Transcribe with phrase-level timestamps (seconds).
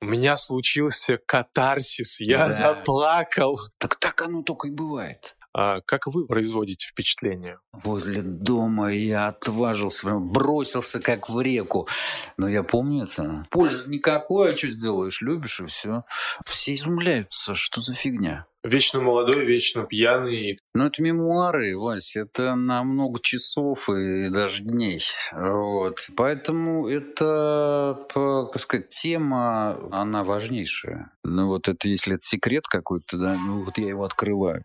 [0.00, 2.52] У меня случился катарсис, я Да.
[2.52, 3.58] заплакал.
[3.78, 5.34] Так так оно только и бывает.
[5.52, 7.58] А как вы производите впечатление?
[7.72, 11.88] Возле дома я отважился, бросился как в реку.
[12.36, 13.44] Но я помню это.
[13.50, 15.20] Пользы никакой, а что сделаешь?
[15.20, 16.04] Любишь и все.
[16.46, 18.46] Все изумляются, что за фигня.
[18.68, 20.58] Вечно молодой, вечно пьяный.
[20.74, 25.00] Но это мемуары, Вась, это на много часов и даже дней.
[25.32, 25.96] Вот.
[26.14, 31.10] Поэтому это, как сказать, тема, она важнейшая.
[31.24, 34.62] Ну вот это, если это секрет какой-то, да, ну вот я его открываю.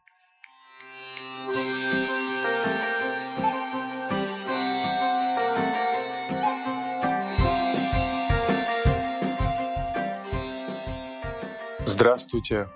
[11.85, 12.67] Здравствуйте.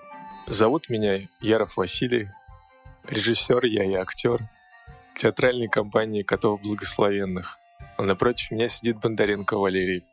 [0.49, 2.29] Зовут меня Яров Василий.
[3.03, 4.47] Режиссер я и актер
[5.13, 7.57] театральной компании «Котов Благословенных».
[7.97, 10.03] А напротив меня сидит Бондаренко Валерий,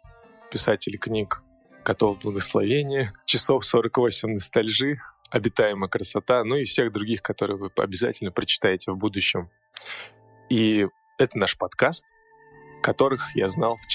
[0.50, 1.40] писатель книг
[1.84, 4.98] «Котов Благословения», «Часов 48 ностальжи»,
[5.30, 9.50] «Обитаемая красота», ну и всех других, которые вы обязательно прочитаете в будущем.
[10.50, 12.06] И это наш подкаст,
[12.82, 13.86] которых я знал в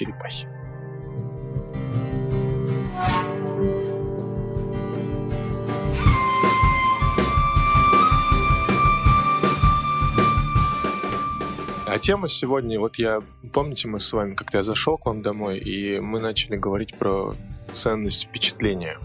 [12.01, 13.21] Тема сегодня, вот я,
[13.53, 17.35] помните, мы с вами, когда я зашел к вам домой, и мы начали говорить про
[17.73, 18.97] ценность впечатления.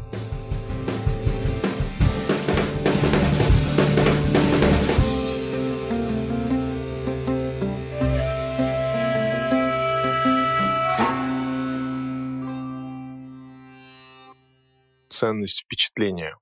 [15.11, 16.37] Ценность впечатления.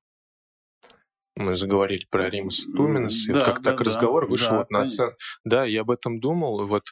[1.36, 3.84] Мы заговорили про Римаса Туминаса, и Да, как да, так да.
[3.84, 5.06] разговор вышел Да, вот на конечно.
[5.06, 5.16] цен...
[5.44, 6.62] Да, я об этом думал.
[6.62, 6.84] и Вот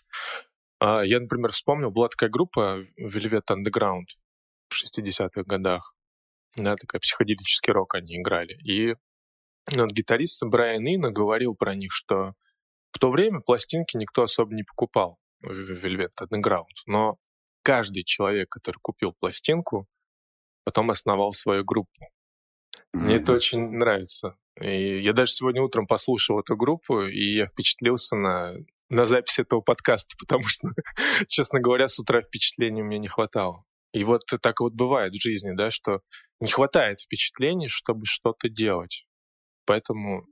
[0.81, 4.07] а, я, например, вспомнил, была такая группа Velvet Underground
[4.71, 5.95] в 60-х годах.
[6.57, 8.55] Да, такая психоделический рок они играли.
[8.65, 8.95] И
[9.73, 12.33] ну, вот гитарист Брайан Ина говорил про них, что
[12.93, 16.65] в то время пластинки никто особо не покупал в Velvet Underground.
[16.87, 17.19] Но
[17.63, 19.87] каждый человек, который купил пластинку,
[20.65, 22.09] потом основал свою группу.
[22.93, 24.37] Мне это очень нравится.
[24.61, 28.55] И я даже сегодня утром послушал эту группу, и я впечатлился на,
[28.89, 30.69] на запись этого подкаста, потому что,
[31.27, 33.65] честно говоря, с утра впечатлений мне не хватало.
[33.93, 36.01] И вот так вот бывает в жизни, да, что
[36.41, 39.07] не хватает впечатлений, чтобы что-то делать.
[39.67, 40.27] Поэтому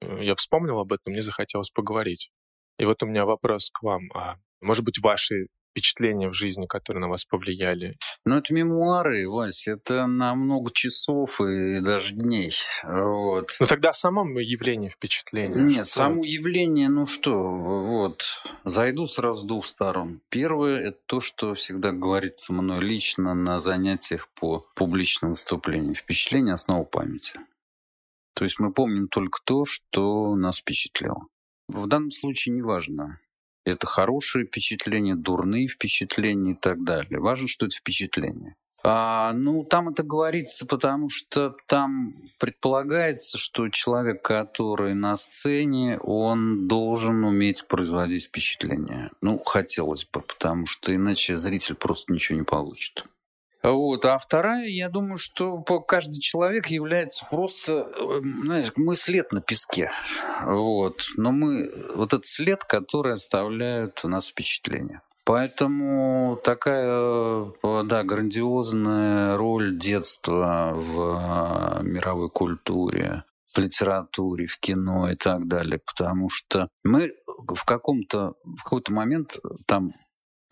[0.00, 2.30] э, я вспомнил об этом, мне захотелось поговорить.
[2.78, 4.10] И вот у меня вопрос к вам.
[4.14, 7.98] А может быть, ваши впечатления в жизни, которые на вас повлияли?
[8.24, 12.52] Ну, это мемуары, Вась, это на много часов и даже дней.
[12.82, 13.50] Вот.
[13.60, 15.54] Ну тогда о самом явлении впечатления.
[15.62, 18.22] Нет, Что- само явление, ну что, вот,
[18.64, 20.22] зайду сразу с двух сторон.
[20.30, 25.94] Первое, это то, что всегда говорится мной лично на занятиях по публичным выступлениям.
[25.94, 27.38] Впечатление– основа памяти.
[28.34, 31.20] То есть мы помним только то, что нас впечатлило.
[31.68, 33.18] В данном случае неважно,
[33.70, 37.20] это хорошие впечатления, дурные впечатления и так далее.
[37.20, 38.54] Важно, что это впечатление.
[38.88, 46.68] А, ну, там это говорится, потому что там предполагается, что человек, который на сцене, он
[46.68, 49.10] должен уметь производить впечатление.
[49.20, 53.04] Ну, хотелось бы, потому что иначе зритель просто ничего не получит.
[53.66, 54.04] Вот.
[54.04, 59.90] А вторая, я думаю, что каждый человек является просто, э, знаешь, мы след на песке.
[60.44, 61.00] Вот.
[61.16, 65.00] Но мы, вот этот след, который оставляют у нас впечатление.
[65.24, 75.10] Поэтому такая, э, да, грандиозная роль детства в э, мировой культуре, в литературе, в кино
[75.10, 75.80] и так далее.
[75.84, 79.92] Потому что мы в каком-то, в какой-то момент там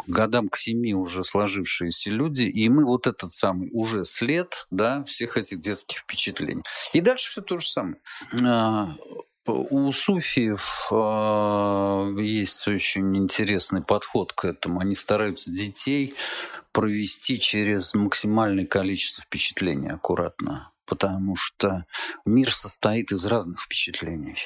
[0.06, 5.36] годам к семи уже сложившиеся люди, и мы вот этот самый уже след, да, всех
[5.36, 6.62] этих детских впечатлений.
[6.92, 7.96] И дальше все то же самое.
[8.42, 8.88] А,
[9.46, 14.80] У суфиев а, есть очень интересный подход к этому.
[14.80, 16.14] Они стараются детей
[16.72, 21.86] провести через максимальное количество впечатлений аккуратно, потому что
[22.24, 24.36] мир состоит из разных впечатлений.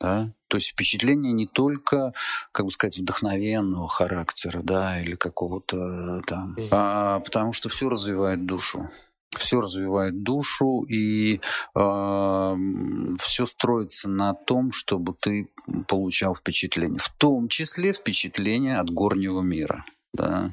[0.00, 0.32] Да?
[0.54, 2.12] То есть впечатление не только,
[2.52, 8.88] как бы сказать, вдохновенного характера, да, или какого-то там, а потому что все развивает душу.
[9.36, 11.40] Все развивает душу, и
[11.74, 15.48] все строится на том, чтобы ты
[15.88, 17.00] получал впечатление.
[17.00, 19.84] В том числе впечатление от горнего мира.
[20.14, 20.52] Да,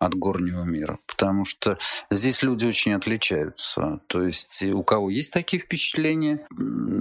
[0.00, 0.98] от горнего мира.
[1.06, 1.78] Потому что
[2.10, 4.00] здесь люди очень отличаются.
[4.08, 6.46] То есть у кого есть такие впечатления,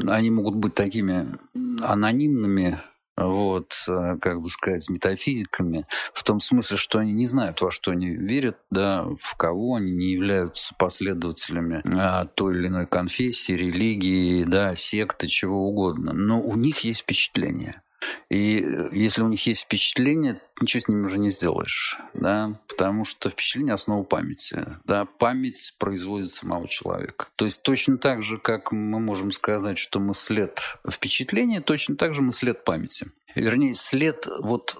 [0.07, 1.35] они могут быть такими
[1.83, 2.79] анонимными,
[3.17, 7.91] вот, э, как бы сказать, метафизиками, в том смысле, что они не знают, во что
[7.91, 14.43] они верят, да, в кого они не являются последователями а, той или иной конфессии, религии,
[14.43, 16.11] да, секты, чего угодно.
[16.13, 17.81] Но у них есть впечатление.
[18.29, 23.05] И э, если у них есть впечатление, ничего с ними уже не сделаешь, да, потому
[23.05, 27.27] что впечатление– основа памяти, да, память производит самого человека.
[27.35, 32.13] То есть точно так же, как мы можем сказать, что мы след впечатления, точно так
[32.13, 33.11] же мы след памяти.
[33.35, 34.77] Вернее, след вот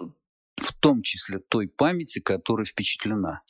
[0.58, 3.42] в том числе той памяти, которая впечатлена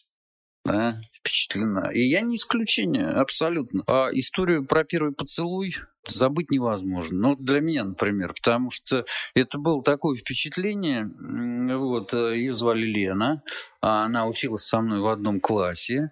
[0.65, 1.91] да, впечатлена.
[1.93, 3.83] И я не исключение, абсолютно.
[3.87, 5.75] А историю про первый поцелуй
[6.07, 7.17] забыть невозможно.
[7.17, 11.09] Ну, для меня, например, потому что это было такое впечатление.
[11.77, 13.41] Вот, э, ее звали Лена,
[13.81, 16.11] а она училась со мной в одном классе.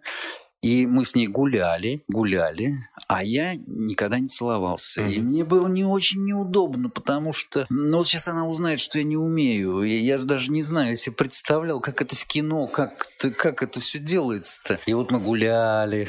[0.63, 2.75] И мы с ней гуляли, гуляли,
[3.07, 5.01] а я никогда не целовался.
[5.01, 5.13] Mm-hmm.
[5.13, 9.03] И мне было не очень неудобно, потому что, ну вот сейчас она узнает, что я
[9.03, 9.83] не умею.
[9.83, 13.81] И я же даже не знаю, если представлял, как это в кино, как, как это
[13.81, 14.79] все делается-то.
[14.85, 16.07] И вот мы гуляли,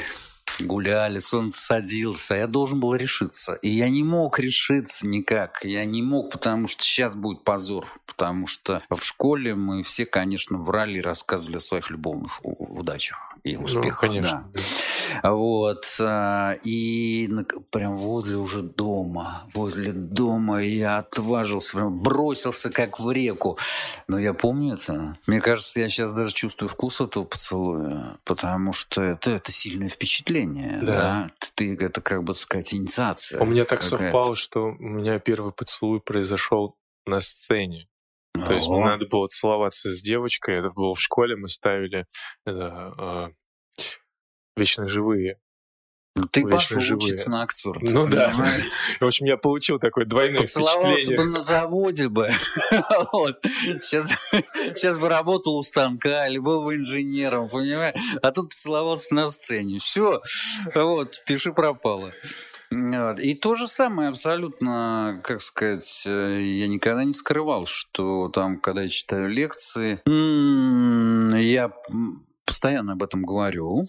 [0.61, 3.55] гуляли, солнце садилось, а я должен был решиться.
[3.55, 5.65] И я не мог решиться никак.
[5.65, 7.87] Я не мог, потому что сейчас будет позор.
[8.05, 13.57] Потому что в школе мы все, конечно, врали и рассказывали о своих любовных удачах и
[13.57, 14.01] успехах.
[14.01, 14.51] Ну, конечно.
[15.21, 15.31] Да.
[15.31, 15.85] Вот.
[16.01, 17.29] А, и
[17.71, 23.57] прям возле уже дома, возле дома я отважился, прям бросился как в реку.
[24.07, 25.17] Но я помню это.
[25.27, 30.79] Мне кажется, я сейчас даже чувствую вкус этого поцелуя, потому что это, это сильное впечатление
[30.81, 30.95] да.
[30.95, 31.31] да?
[31.53, 33.39] Ты, это как бы сказать инициация.
[33.39, 36.75] У меня так совпало, что у меня первый поцелуй произошел
[37.05, 37.87] на сцене.
[38.43, 40.59] То есть мне надо было целоваться с девочкой.
[40.59, 42.05] Это было в школе, мы ставили
[42.45, 43.31] это,
[43.77, 43.83] э,
[44.57, 45.39] вечно живые.
[46.17, 47.07] Ну, ты пошел живые.
[47.07, 47.77] учиться на актера.
[47.81, 48.31] Ну да.
[49.01, 51.25] В общем, я получил такое двойное Поцеловался впечатление.
[51.25, 52.29] бы на заводе бы.
[53.11, 53.37] вот.
[53.81, 57.95] сейчас, сейчас бы работал у станка или был бы инженером, понимаешь?
[58.21, 59.79] А тут поцеловался на сцене.
[59.79, 60.21] Все.
[60.73, 62.13] Вот, пиши пропало.
[62.71, 68.83] И то же самое абсолютно, как сказать, э, я никогда не скрывал, что там, когда
[68.83, 70.01] я читаю лекции,
[71.37, 71.71] я
[72.45, 73.87] постоянно об этом говорю,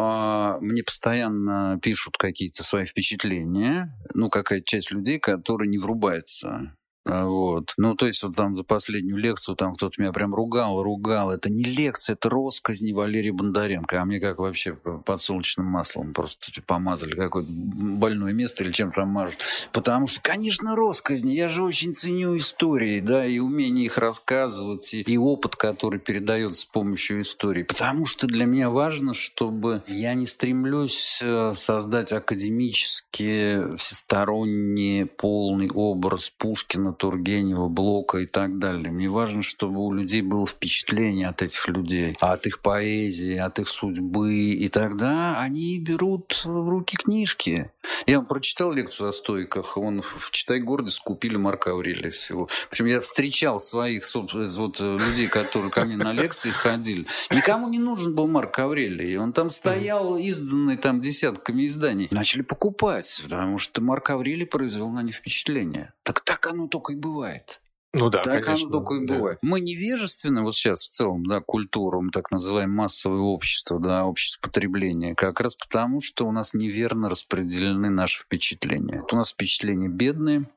[0.00, 6.48] а, мне постоянно пишут какие-то свои впечатления, ну, какая-то часть людей, которые не врубается.
[6.48, 7.72] а, вот.
[7.76, 11.30] Ну, то есть, вот там за последнюю лекцию там кто-то меня прям ругал, ругал.
[11.30, 14.00] Это не лекция, это росказни Валерия Бондаренко.
[14.00, 19.08] А мне как вообще подсолнечным маслом просто типа, помазали какое-то больное место или чем там
[19.08, 19.38] мажут.
[19.72, 21.32] Потому что, конечно, росказни.
[21.32, 26.62] Я же очень ценю истории, да, и умение их рассказывать, и, и опыт, который передается
[26.62, 27.62] с помощью истории.
[27.62, 36.30] Потому что для меня важно, чтобы я не стремлюсь э, создать академически всесторонний полный образ
[36.30, 38.90] Пушкина, Тургенева, Блока и так далее.
[38.90, 43.68] Мне важно, чтобы у людей было впечатление от этих людей, от их поэзии, от их
[43.68, 44.34] судьбы.
[44.34, 47.70] И тогда они берут в руки книжки.
[48.06, 49.76] Я прочитал лекцию о стойках.
[49.76, 52.48] Он в «Читай гордость» купили Марка Аврелия всего.
[52.70, 57.06] Причем я встречал своих вот, людей, которые ко мне на лекции ходили.
[57.30, 59.16] Никому не нужен был Марк Аврелий.
[59.16, 62.08] Он там стоял, изданный там десятками изданий.
[62.10, 65.92] Начали покупать, потому что Марк Аврелий произвел на них впечатление.
[66.02, 67.60] Так так оно только и бывает.
[67.94, 68.68] Ну да, так конечно.
[68.68, 69.14] оно только и да.
[69.14, 69.38] бывает.
[69.42, 74.40] Мы невежественны вот сейчас в целом, да, культуру, мы так называем массовое общество, да, общество
[74.42, 79.02] потребления, как раз потому, что у нас неверно распределены наши впечатления.
[79.04, 80.50] Это у нас впечатления бедные,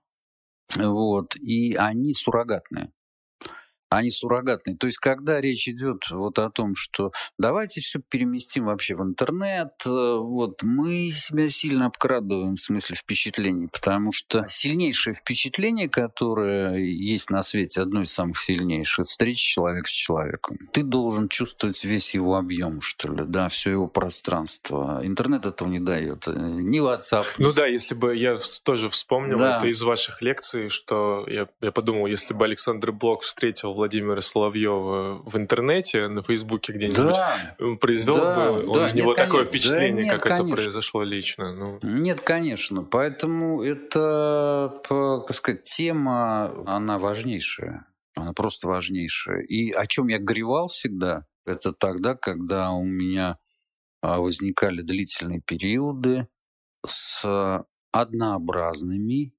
[0.76, 2.92] вот, и они суррогатные
[3.92, 4.78] они суррогатные.
[4.78, 9.74] То есть, когда речь идет вот о том, что давайте все переместим вообще в интернет,
[9.86, 17.30] э, вот мы себя сильно обкрадываем в смысле впечатлений, потому что сильнейшее впечатление, которое есть
[17.30, 20.58] на свете, одно из самых сильнейших, встреча человека с человеком.
[20.72, 25.02] Ты должен чувствовать весь его объем, что ли, да, все его пространство.
[25.04, 26.30] Интернет этого не дает.
[26.30, 27.26] Э, ни WhatsApp.
[27.38, 29.58] Ну да, если бы я тоже вспомнил да.
[29.58, 35.24] это из ваших лекций, что я, я подумал, если бы Александр Блок встретил Владимира Соловьева
[35.26, 39.16] в интернете, на Фейсбуке где-нибудь, да, произвел да, бы он, да, у него нет, такое
[39.16, 40.54] конечно, впечатление, да, нет, как конечно.
[40.54, 41.56] это произошло лично?
[41.56, 41.80] Ну.
[41.82, 42.84] Нет, конечно.
[42.84, 47.88] Поэтому это, как сказать, тема, она важнейшая.
[48.16, 49.42] Она просто важнейшая.
[49.42, 53.40] И о чем я горевал всегда, это тогда, когда у меня
[54.04, 56.28] а, возникали длительные периоды
[56.86, 59.34] с однообразными,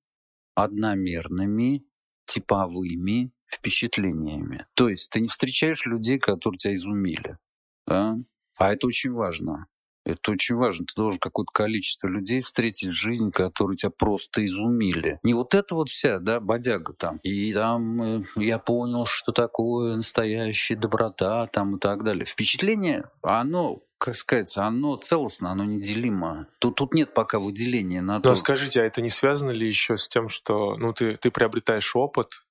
[0.56, 1.84] одномерными,
[2.24, 4.66] типовыми впечатлениями.
[4.74, 7.38] То есть ты не встречаешь людей, которые тебя изумили.
[7.86, 8.16] Да?
[8.56, 9.66] А это очень важно.
[10.04, 10.84] Это очень важно.
[10.86, 15.20] Ты должен какое-то количество людей встретить в жизни, которые тебя просто изумили.
[15.22, 17.18] Не вот это вот вся, да, бодяга там.
[17.22, 22.24] И там э, я понял, что такое настоящая доброта там и так далее.
[22.24, 26.48] Впечатление, оно как сказать, оно целостно, оно неделимо.
[26.58, 28.30] Тут, тут нет пока выделения на то.
[28.30, 31.94] Но скажите, а это не связано ли еще с тем, что ну, ты, ты приобретаешь
[31.94, 32.42] опыт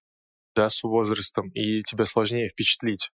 [0.55, 3.11] да, с возрастом, и тебе сложнее впечатлить?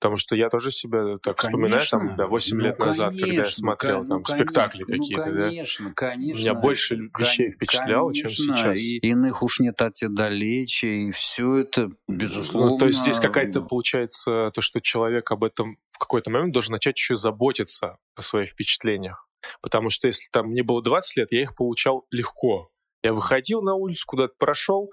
[0.00, 1.48] Потому что я тоже себя так конечно.
[1.48, 4.96] вспоминаю, там, да, 8 ну, лет назад, конечно, когда я смотрел там ну, спектакли ну,
[4.96, 5.94] какие-то, конечно, да.
[5.94, 8.78] Конечно, Меня больше вещей впечатляло, конечно, чем сейчас.
[8.78, 12.70] И иных уж нет от далече, и все это, безусловно...
[12.70, 16.72] Ну, то есть здесь какая-то, получается, то, что человек об этом в какой-то момент должен
[16.72, 19.26] начать еще заботиться о своих впечатлениях.
[19.62, 22.70] Потому что если там мне было 20 лет, я их получал легко.
[23.02, 24.92] Я выходил на улицу, куда-то прошел,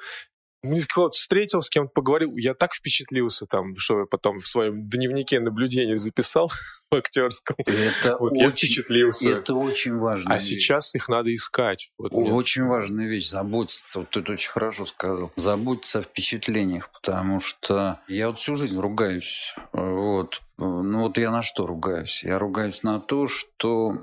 [0.87, 5.39] кого-то встретил, с кем-то поговорил, я так впечатлился там, что я потом в своем дневнике
[5.39, 6.51] наблюдений записал
[6.91, 7.55] в актерском.
[7.59, 9.29] Это вот очень, я впечатлился.
[9.29, 10.31] Это очень важно.
[10.31, 10.43] А вещь.
[10.43, 11.91] сейчас их надо искать.
[11.97, 12.71] Вот очень мне...
[12.71, 13.99] важная вещь, заботиться.
[13.99, 15.31] Вот ты это очень хорошо сказал.
[15.35, 19.53] Заботиться о впечатлениях, потому что я вот всю жизнь ругаюсь.
[19.73, 20.41] Вот.
[20.57, 22.23] Ну вот я на что ругаюсь?
[22.23, 23.97] Я ругаюсь на то, что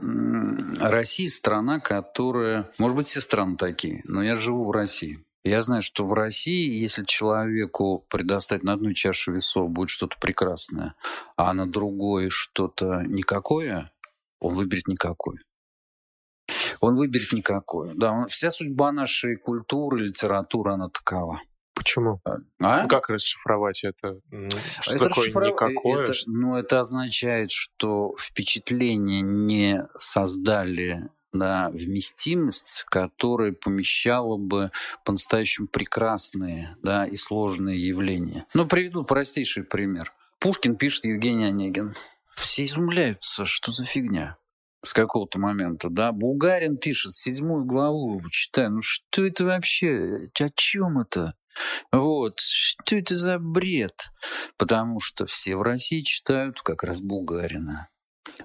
[0.80, 2.70] Россия страна, которая...
[2.78, 5.24] Может быть, все страны такие, но я живу в России.
[5.44, 10.94] Я знаю, что в России, если человеку предоставить на одной чаше весов будет что-то прекрасное,
[11.36, 13.90] а на другой что-то никакое,
[14.38, 15.38] он выберет никакой.
[16.80, 17.92] Он выберет никакое.
[17.94, 21.40] Да, он, вся судьба нашей культуры, литературы, она такова.
[21.74, 22.20] Почему?
[22.24, 22.36] А?
[22.60, 22.86] а?
[22.86, 24.20] Как расшифровать это?
[24.80, 25.48] Что это такое расшифров...
[25.48, 26.04] никакое?
[26.04, 34.70] Это, ну, это означает, что впечатление не создали да, вместимость, которая помещала бы
[35.04, 38.46] по-настоящему прекрасные да, и сложные явления.
[38.54, 40.12] Ну, приведу простейший пример.
[40.38, 41.94] Пушкин пишет Евгений Онегин.
[42.34, 44.36] Все изумляются, что за фигня
[44.82, 46.12] с какого-то момента, да.
[46.12, 51.34] Булгарин пишет седьмую главу, читаю, ну что это вообще, о чем это?
[51.92, 54.10] Вот, что это за бред?
[54.56, 57.88] Потому что все в России читают как раз Булгарина.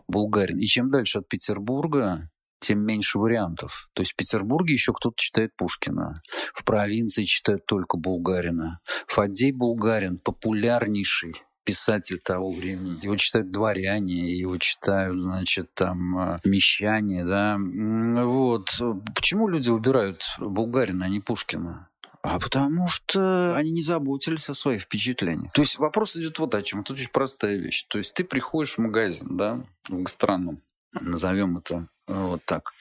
[0.07, 0.59] Булгарин.
[0.59, 3.89] И чем дальше от Петербурга, тем меньше вариантов.
[3.93, 6.13] То есть в Петербурге еще кто-то читает Пушкина,
[6.53, 8.79] в провинции читают только Булгарина.
[9.07, 11.35] Фадей Булгарин популярнейший
[11.67, 12.97] писатель того времени.
[13.01, 17.57] Его читают дворяне, его читают, значит, там, э, мещане, да.
[17.59, 18.69] Вот.
[19.13, 21.89] Почему люди выбирают Булгарина, а не Пушкина?
[22.21, 25.51] А потому что они не заботились о своих впечатлениях.
[25.53, 26.81] То есть вопрос идет вот о чем.
[26.81, 27.85] Это очень простая вещь.
[27.87, 30.61] То есть ты приходишь в магазин, да, в гастроном,
[31.01, 32.71] назовем это вот так.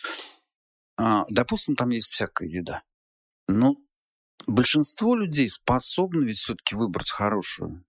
[0.96, 2.82] А, допустим, там есть всякая еда.
[3.48, 3.76] Но
[4.46, 7.84] большинство людей способны ведь все-таки выбрать хорошую.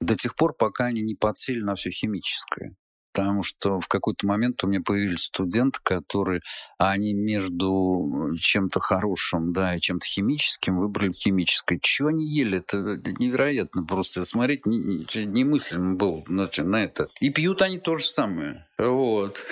[0.00, 2.76] До тех пор, пока они не подсели на все химическое
[3.18, 6.40] потому что в какой-то момент у меня появились студенты, которые,
[6.78, 11.80] они между чем-то хорошим, да, и чем-то химическим выбрали химическое.
[11.82, 12.58] Чего они ели?
[12.58, 12.78] Это
[13.18, 17.08] невероятно просто смотреть немыслимо было значит, на это.
[17.18, 18.68] И пьют они то же самое.
[18.78, 19.44] Вот.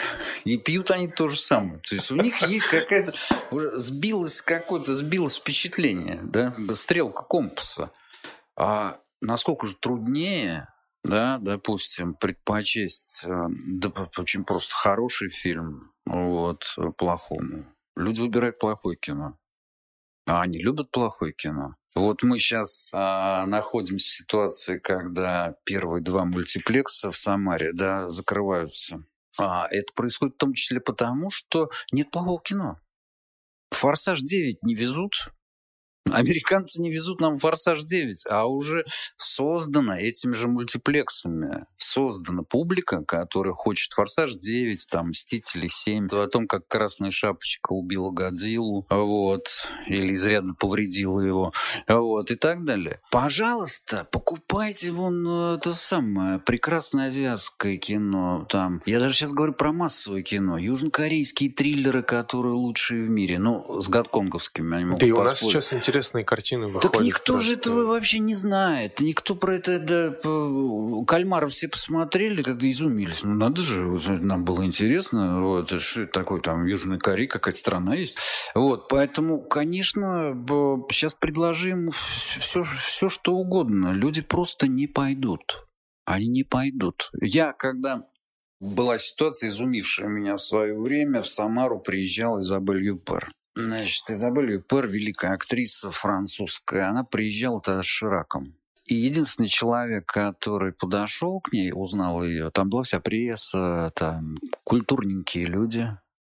[0.45, 1.81] И пьют они то же самое.
[1.81, 3.15] То есть у них есть какая-то...
[3.51, 7.91] Сбилось какое-то, сбилось впечатление, да, стрелка компаса.
[8.57, 10.69] А насколько же труднее
[11.07, 17.65] да, допустим, предпочесть э, да, очень просто хороший фильм вот, плохому.
[17.97, 19.39] Люди выбирают плохое кино.
[20.27, 21.77] А они любят плохое кино.
[21.95, 29.05] Вот мы сейчас а, находимся в ситуации, когда первые два мультиплекса в Самаре да, закрываются.
[29.39, 32.81] А это происходит в том числе потому, что нет плохого кино.
[33.71, 35.31] «Форсаж 9» не везут,
[36.13, 38.85] Американцы не везут нам «Форсаж 9», а уже
[39.17, 46.47] создана этими же мультиплексами, создана публика, которая хочет «Форсаж 9», там «Мстители 7», о том,
[46.47, 49.49] как Красная Шапочка убила Годзиллу, вот,
[49.89, 51.53] или изрядно повредила его,
[51.89, 53.01] вот, и так далее.
[53.11, 60.23] Пожалуйста, покупайте вон это самое прекрасное азиатское кино, там, я даже сейчас говорю про массовое
[60.23, 65.23] кино, южнокорейские триллеры, которые лучшие в мире, ну, с гонконговскими они могут Да и у
[65.23, 66.93] нас сейчас интересно интересные картины выходят.
[66.93, 67.51] Так никто просто.
[67.51, 69.01] же этого вообще не знает.
[69.01, 69.79] Никто про это...
[69.79, 73.25] Да, Кальмаров все посмотрели, когда изумились.
[73.25, 73.83] Ну, надо же,
[74.21, 75.41] нам было интересно.
[75.41, 78.19] Вот, что это такое, там, Южная Корея, какая-то страна есть.
[78.55, 80.33] Вот, поэтому, конечно,
[80.91, 83.93] сейчас предложим все, все, что угодно.
[83.93, 85.67] Люди просто не пойдут.
[86.05, 87.11] Они не пойдут.
[87.21, 88.07] Я, когда
[88.61, 93.29] была ситуация, изумившая меня в свое время, в Самару приезжал Изабель Юпер.
[93.57, 98.55] Значит, Изабель Юпер, великая актриса французская, она приезжала тогда с Шираком.
[98.85, 105.47] И единственный человек, который подошел к ней, узнал ее, там была вся пресса, там культурненькие
[105.47, 105.89] люди,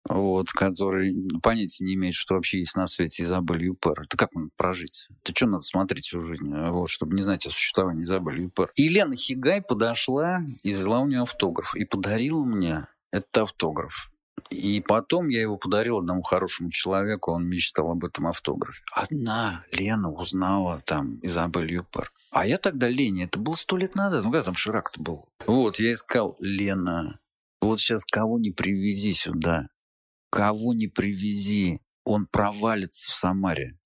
[0.07, 4.03] вот, которые понятия не имеют, что вообще есть на свете Изабель Юпер.
[4.03, 5.09] Это как он прожить?
[5.23, 8.71] Это что надо смотреть всю жизнь, вот, чтобы не знать о существовании Изабель Юпер?
[8.77, 14.11] И Лена Хигай подошла и взяла у нее автограф и подарила мне этот автограф.
[14.51, 18.83] И потом я его подарил одному хорошему человеку, он мечтал об этом автографе.
[18.93, 22.13] Одна Лена узнала там Изабель Юпер.
[22.31, 25.29] А я тогда Лене, это было сто лет назад, ну когда там Ширак-то был?
[25.47, 27.21] Вот, я искал Лена,
[27.61, 29.69] вот сейчас кого не привези сюда,
[30.31, 33.79] кого не привези, он провалится в Самаре.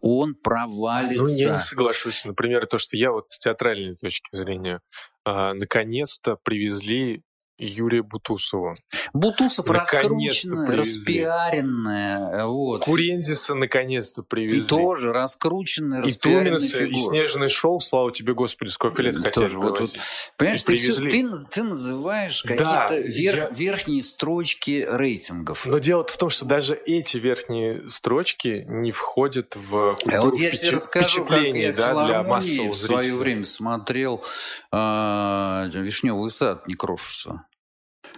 [0.00, 1.22] Он провалится.
[1.22, 2.24] Ну, я не соглашусь.
[2.24, 4.80] Например, то, что я вот с театральной точки зрения
[5.26, 7.22] э, наконец-то привезли
[7.64, 8.74] Юрия Бутусова.
[9.12, 12.46] Бутусов раскрученная, распиаренная.
[12.46, 12.84] Вот.
[12.84, 14.60] Курензиса наконец-то привезли.
[14.60, 19.58] И тоже раскрученная, И Туминса, и Снежный шоу, слава тебе, Господи, сколько лет хотели тоже,
[19.58, 19.90] вот, вот,
[20.36, 23.50] Понимаешь, ты, все, ты, ты называешь какие-то да, вер, я...
[23.50, 25.66] верхние строчки рейтингов.
[25.66, 30.38] Но дело в том, что даже эти верхние строчки не входят в культуру а вот
[30.38, 30.64] я впечат...
[30.64, 34.24] тебе расскажу, впечатлений я да, для массового в свое время смотрел
[34.70, 37.44] э, «Вишневый сад» Некрошуса.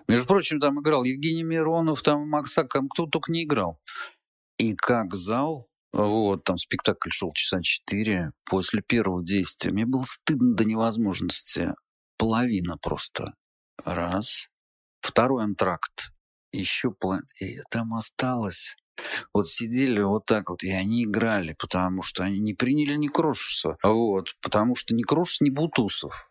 [0.09, 3.81] Между прочим, там играл Евгений Миронов, там Макс Акам, кто только не играл.
[4.59, 8.33] И как зал, вот, там спектакль шел часа четыре.
[8.45, 11.75] После первого действия мне было стыдно до невозможности.
[12.19, 13.35] Половина просто.
[13.85, 14.49] Раз.
[15.01, 16.13] Второй антракт.
[16.53, 17.27] Еще половина.
[17.41, 18.77] И там осталось.
[19.33, 23.77] Вот сидели вот так вот, и они играли, потому что они не приняли ни Крошуса.
[23.83, 26.31] Вот, потому что ни Крошус, ни Бутусов.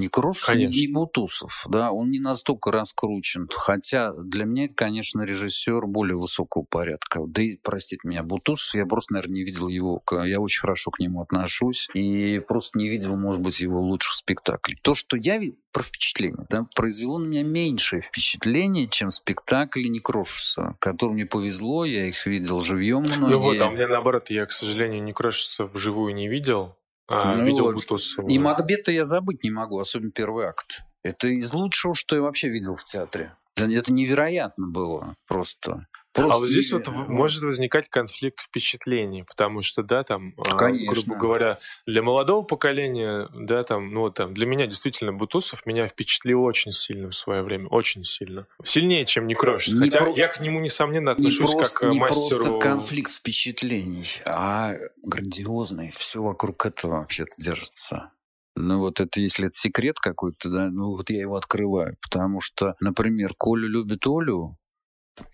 [0.00, 0.80] Не Крошев, конечно.
[0.80, 3.48] не Бутусов, да, он не настолько раскручен.
[3.52, 7.20] Хотя для меня это, конечно, режиссер более высокого порядка.
[7.26, 10.98] Да и, простите меня, Бутусов, я просто, наверное, не видел его, я очень хорошо к
[11.00, 14.76] нему отношусь, и просто не видел, может быть, его лучших спектаклей.
[14.82, 15.38] То, что я
[15.72, 22.06] про впечатление, да, произвело на меня меньшее впечатление, чем спектакли Некрошуса, которым мне повезло, я
[22.06, 23.32] их видел живьем многие.
[23.32, 26.74] Ну вот, а меня наоборот, я, к сожалению, Некрошуса вживую не видел,
[27.10, 28.28] а, ну, видел Бутусова.
[28.28, 30.82] И Макбета я забыть не могу, особенно первый акт.
[31.02, 33.34] Это из лучшего, что я вообще видел в театре.
[33.56, 35.86] Это невероятно было просто.
[36.22, 36.36] Просто...
[36.36, 40.92] А вот здесь вот может возникать конфликт впечатлений, потому что, да, там, а, Конечно.
[40.92, 46.42] грубо говоря, для молодого поколения, да, там, ну, там, для меня действительно Бутусов меня впечатлил
[46.42, 48.46] очень сильно в свое время, очень сильно.
[48.64, 49.74] Сильнее, чем Некрошис.
[49.74, 50.14] Не Хотя про...
[50.14, 52.44] я к нему, несомненно, отношусь не просто, как не мастеру...
[52.44, 55.90] Не просто конфликт впечатлений, а грандиозный.
[55.94, 58.12] Все вокруг этого вообще-то держится.
[58.56, 61.94] Ну вот это, если это секрет какой-то, да, ну вот я его открываю.
[62.02, 64.54] Потому что, например, Коля любит Олю,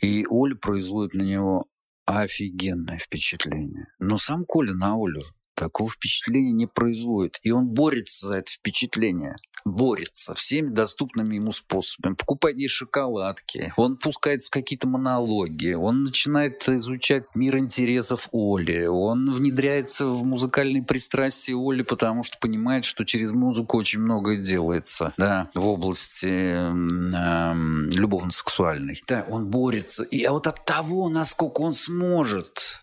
[0.00, 1.66] и Оля производит на него
[2.06, 3.88] офигенное впечатление.
[3.98, 5.20] Но сам Коля на Олю
[5.56, 7.38] такого впечатления не производит.
[7.42, 9.36] И он борется за это впечатление.
[9.64, 12.14] Борется всеми доступными ему способами.
[12.14, 13.72] Покупает ей шоколадки.
[13.76, 15.72] Он пускается в какие-то монологи.
[15.72, 18.86] Он начинает изучать мир интересов Оли.
[18.86, 25.14] Он внедряется в музыкальные пристрастия Оли, потому что понимает, что через музыку очень многое делается
[25.16, 27.54] да, в области э,
[27.92, 29.02] любовно-сексуальной.
[29.08, 30.04] Да, он борется.
[30.04, 32.80] И а вот от того, насколько он сможет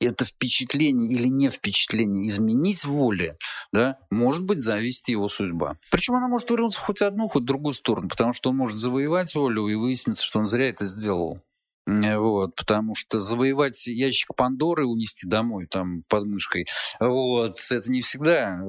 [0.00, 3.36] это впечатление или не впечатление изменить воле,
[3.72, 5.76] да, может быть, зависит его судьба.
[5.90, 9.68] Причем она может вернуться хоть одну, хоть другую сторону, потому что он может завоевать волю
[9.68, 11.40] и выяснится, что он зря это сделал.
[11.86, 16.66] Вот, потому что завоевать ящик Пандоры, унести домой там под мышкой,
[17.00, 18.60] вот, это не всегда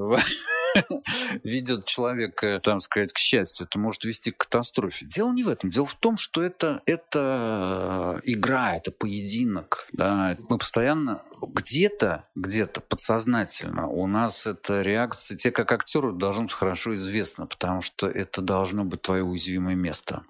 [1.44, 5.06] ведет человека, там сказать, к счастью, это может вести к катастрофе.
[5.06, 5.70] Дело не в этом.
[5.70, 9.88] Дело в том, что это, это игра, это поединок.
[9.92, 10.38] Да.
[10.50, 16.96] Мы постоянно где-то, где-то подсознательно у нас эта реакция, те как актеру должно быть хорошо
[16.96, 20.24] известно, потому что это должно быть твое уязвимое место.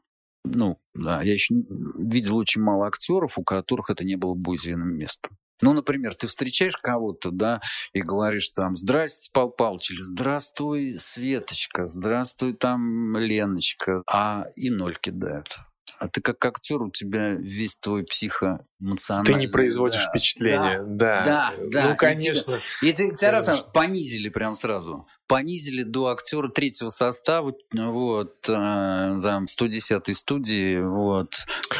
[0.45, 1.55] Ну, да, я еще
[1.97, 5.37] видел очень мало актеров, у которых это не было бы уязвимым местом.
[5.61, 7.61] Ну, например, ты встречаешь кого-то, да,
[7.93, 14.95] и говоришь там, здрасте, Пал Палыч, или здравствуй, Светочка, здравствуй, там, Леночка, а и ноль
[14.99, 15.59] кидают.
[15.99, 19.33] А ты как актер, у тебя весь твой психоэмоциональный...
[19.33, 21.23] Ты не производишь да, впечатления, да.
[21.25, 21.89] Да, да.
[21.89, 22.61] Ну, конечно.
[22.81, 25.07] И, тебя, и ты тебя раз понизили прям сразу.
[25.27, 31.33] Понизили до актера третьего состава, вот, э, там, 110-й студии, вот.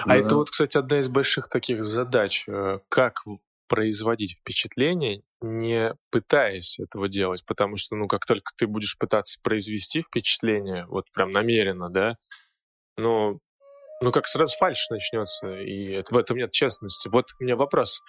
[0.03, 2.43] А это вот, кстати, одна из больших таких задач.
[2.49, 3.23] Э, как
[3.69, 10.01] производить впечатление, не пытаясь этого делать, потому что, ну, как только ты будешь пытаться произвести
[10.01, 12.17] впечатление, вот прям намеренно, да,
[12.97, 13.39] ну,
[14.01, 17.10] ну, как сразу фальш начнется, и это, в этом нет честности.
[17.10, 18.01] Вот у меня вопрос.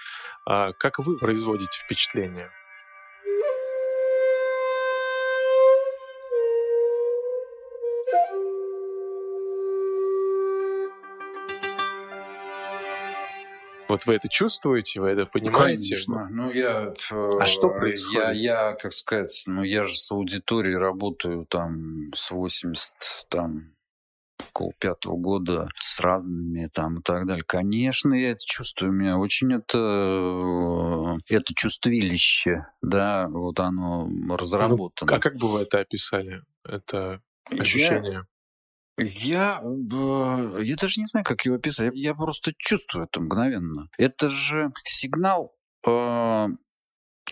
[0.49, 2.51] А как вы производите впечатление?
[13.91, 15.97] Вот вы это чувствуете, вы это понимаете?
[15.97, 16.29] Конечно.
[16.31, 16.95] Ну, я...
[17.41, 18.37] А что происходит?
[18.37, 23.75] Я, я, как сказать, ну, я же с аудиторией работаю там с 80, там,
[24.51, 27.43] около пятого года с разными там и так далее.
[27.45, 28.93] Конечно, я это чувствую.
[28.93, 35.11] У меня очень это, э, это чувствилище, да, вот оно разработано.
[35.11, 36.43] Ну, а как бы вы это описали?
[36.65, 38.25] Это ощущение?
[38.99, 41.93] Я я, даже не знаю, как его описать.
[41.95, 43.89] Я просто чувствую это мгновенно.
[43.99, 45.55] Это же сигнал
[45.87, 46.47] э,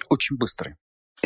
[0.09, 0.77] очень быстрый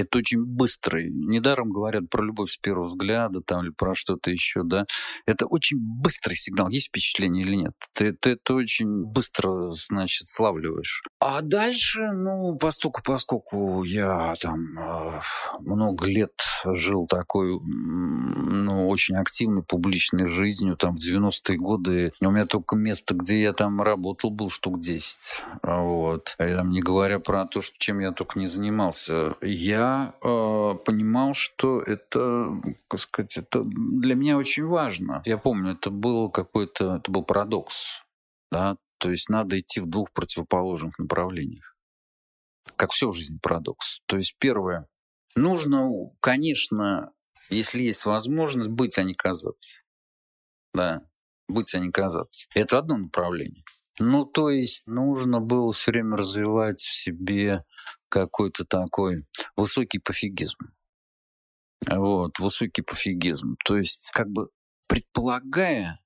[0.03, 1.11] это очень быстрый.
[1.11, 4.87] Недаром говорят про любовь с первого взгляда там, или про что-то еще, да.
[5.27, 6.69] Это очень быстрый сигнал.
[6.69, 7.73] Есть впечатление или нет?
[7.95, 11.03] Ты, ты это очень быстро, значит, славливаешь.
[11.21, 15.21] А дальше, ну, поскольку, поскольку я там э,
[15.61, 16.33] много лет
[16.65, 23.15] жил такой, ну, очень активной публичной жизнью, там, в 90-е годы, у меня только место,
[23.15, 25.45] где я там работал, был штук 10.
[25.63, 26.35] Вот.
[26.39, 29.35] А я, не говоря про то, что, чем я только не занимался.
[29.41, 29.92] Я
[30.23, 35.23] э, понимал, что это, как сказать, это для меня очень важно.
[35.25, 38.03] Я помню, это был какой-то, это был парадокс,
[38.51, 41.77] да, то есть надо идти в двух противоположных направлениях.
[42.77, 44.01] Как все в жизни парадокс.
[44.07, 44.87] То есть первое,
[45.35, 47.11] нужно, конечно,
[47.51, 49.81] если есть возможность, быть, а не казаться.
[50.73, 51.03] Да,
[51.49, 52.47] быть, а не казаться.
[52.55, 53.65] Это одно направление.
[53.99, 57.65] Ну, то есть нужно было все время развивать в себе
[58.13, 59.25] какой-то такой
[59.57, 60.59] высокий пофигизм.
[61.89, 63.57] Вот, высокий пофигизм.
[63.65, 64.51] То есть, как бы
[64.87, 65.99] предполагая,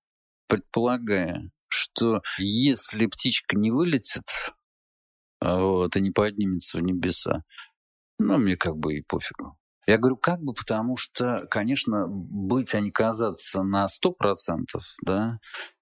[0.49, 4.29] предполагая, что если птичка не вылетит,
[5.41, 7.43] вот, и не поднимется в небеса,
[8.21, 9.59] ну, мне как бы и пофигу.
[9.89, 15.39] Я говорю, как бы, потому что, конечно, быть, а не казаться на сто процентов, да,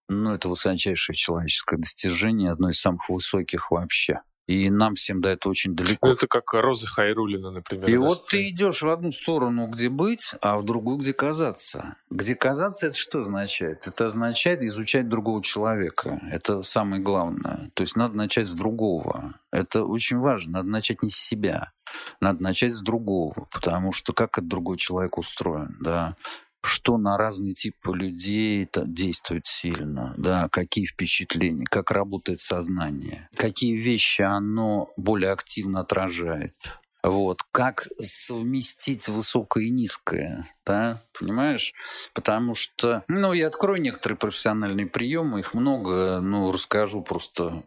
[0.08, 4.20] ну, это высочайшее человеческое достижение, одно из самых высоких вообще.
[4.46, 6.08] И нам всем до этого очень далеко.
[6.08, 7.88] Это как Роза Хайрулина, например.
[7.88, 11.96] И вот ты идешь в одну сторону, где быть, а в другую, где казаться.
[12.10, 13.86] Где казаться, это что означает?
[13.86, 16.20] Это означает изучать другого человека.
[16.30, 17.70] Это самое главное.
[17.72, 19.34] То есть надо начать с другого.
[19.50, 20.58] Это очень важно.
[20.58, 21.72] Надо начать не с себя.
[22.20, 23.48] Надо начать с другого.
[23.50, 26.16] Потому что как этот другой человек устроен, да?
[26.64, 34.22] Что на разные типы людей действует сильно, да, какие впечатления, как работает сознание, какие вещи
[34.22, 36.54] оно более активно отражает.
[37.02, 37.40] Вот.
[37.52, 41.74] Как совместить высокое и низкое, да, понимаешь?
[42.14, 47.62] Потому что, ну, я открою некоторые профессиональные приемы, их много, ну, расскажу просто,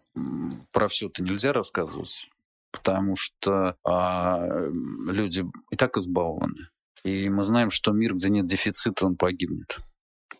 [0.71, 2.27] про все это нельзя рассказывать,
[2.71, 4.43] потому что а,
[5.07, 6.69] люди и так избалованы.
[7.07, 9.77] И мы знаем, что мир, где нет дефицита, он погибнет.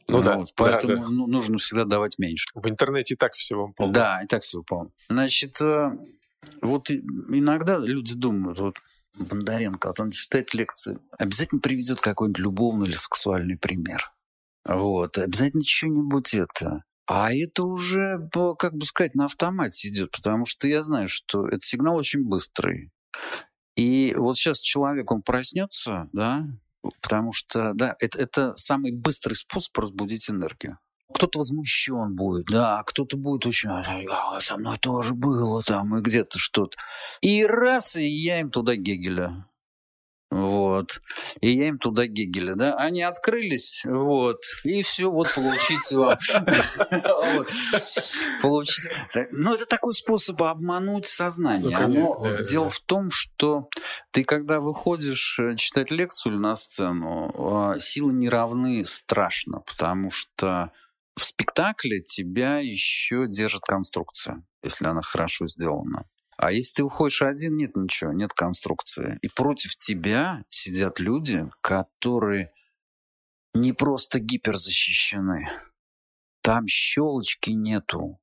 [0.09, 0.37] Ну, ну да.
[0.37, 1.13] Вот, поэтому да, да.
[1.13, 2.47] нужно всегда давать меньше.
[2.53, 3.93] В интернете и так всего полно.
[3.93, 4.91] Да, и так всего полно.
[5.09, 5.91] Значит, э,
[6.61, 8.75] вот иногда люди думают, вот
[9.17, 14.11] Бондаренко, вот он читает лекции, обязательно приведет какой-нибудь любовный или сексуальный пример.
[14.65, 16.83] Вот, обязательно что-нибудь это.
[17.05, 21.63] А это уже, как бы сказать, на автомате идет, потому что я знаю, что этот
[21.63, 22.91] сигнал очень быстрый.
[23.77, 26.45] И вот сейчас человек, он проснется, да,
[27.01, 30.79] потому что, да, это, это самый быстрый способ разбудить энергию.
[31.13, 36.37] Кто-то возмущен будет, да, кто-то будет очень, а, со мной тоже было там, и где-то
[36.39, 36.75] что-то.
[37.21, 39.45] И раз, и я им туда Гегеля.
[40.29, 41.01] Вот.
[41.39, 42.75] И я им туда Гегеля, да.
[42.75, 44.41] Они открылись, вот.
[44.63, 46.17] И все, вот получите вам.
[48.41, 48.91] Получите.
[49.31, 51.77] Ну, это такой способ обмануть сознание.
[51.87, 53.69] Но дело в том, что
[54.11, 60.71] ты, когда выходишь э, читать лекцию на сцену, а, силы не равны страшно, потому что
[61.15, 66.05] в спектакле тебя еще держит конструкция, если она хорошо сделана.
[66.37, 69.17] А если ты уходишь один, нет ничего, нет конструкции.
[69.21, 72.51] И против тебя сидят люди, которые
[73.53, 75.49] не просто гиперзащищены.
[76.41, 78.19] Там щелочки нету.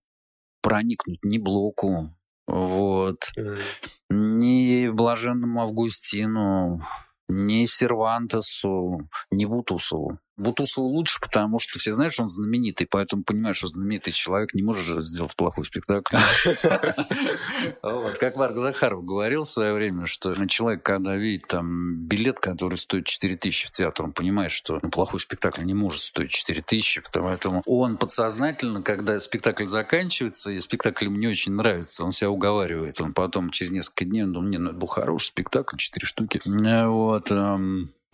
[0.63, 3.63] Проникнуть ни блоку, вот, mm.
[4.11, 6.83] ни блаженному Августину,
[7.29, 10.19] ни Сервантесу, ни Бутусову.
[10.37, 14.63] Бутусову лучше, потому что все знают, что он знаменитый, поэтому понимаешь, что знаменитый человек не
[14.63, 16.17] может сделать плохой спектакль.
[18.19, 23.07] Как Марк Захаров говорил в свое время, что человек, когда видит там билет, который стоит
[23.07, 27.63] 4 тысячи в театр, он понимает, что плохой спектакль не может стоить 4 тысячи, поэтому
[27.67, 33.01] он подсознательно, когда спектакль заканчивается, и спектакль ему не очень нравится, он себя уговаривает.
[33.01, 36.41] Он потом через несколько дней, он думает, не, ну это был хороший спектакль, 4 штуки.
[36.45, 37.31] Вот,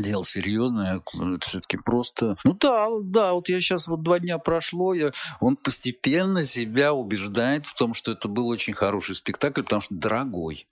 [0.00, 2.36] дело серьезное, это все-таки просто...
[2.44, 5.12] Ну да, да, вот я сейчас вот два дня прошло, я...
[5.40, 10.66] он постепенно себя убеждает в том, что это был очень хороший спектакль, потому что дорогой.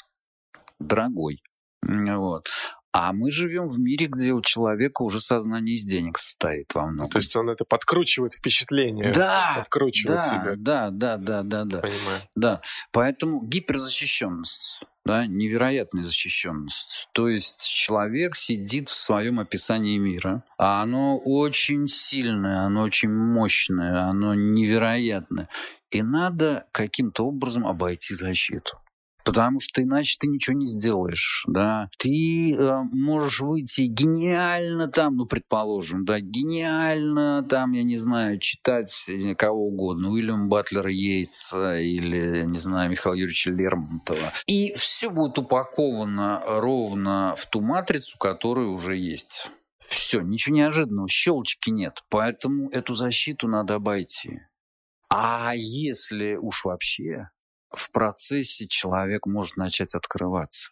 [0.79, 1.43] Дорогой.
[1.83, 2.47] Вот.
[2.91, 7.11] А мы живем в мире, где у человека уже сознание из денег состоит во многом.
[7.11, 9.13] То есть он это подкручивает впечатление.
[9.13, 10.55] Да, подкручивает да, себя.
[10.57, 11.81] Да, да, да, да, да.
[11.81, 12.21] Понимаю.
[12.35, 17.09] Да, поэтому гиперзащищенность, да, невероятная защищенность.
[17.13, 24.03] То есть человек сидит в своем описании мира, а оно очень сильное, оно очень мощное,
[24.03, 25.49] оно невероятное.
[25.91, 28.79] И надо каким-то образом обойти защиту
[29.29, 31.91] потому что иначе ты ничего не сделаешь, да.
[31.99, 39.11] Ты э, можешь выйти гениально там, ну, предположим, да, гениально там, я не знаю, читать
[39.37, 44.33] кого угодно, Уильям Батлера Йейтса или, не знаю, Михаила Юрьевича Лермонтова.
[44.47, 49.51] И все будет упаковано ровно в ту матрицу, которая уже есть.
[49.89, 52.03] Все, ничего неожиданного, щелчки нет.
[52.09, 54.41] Поэтому эту защиту надо обойти.
[55.11, 57.29] А если уж вообще
[57.71, 60.71] в процессе человек может начать открываться.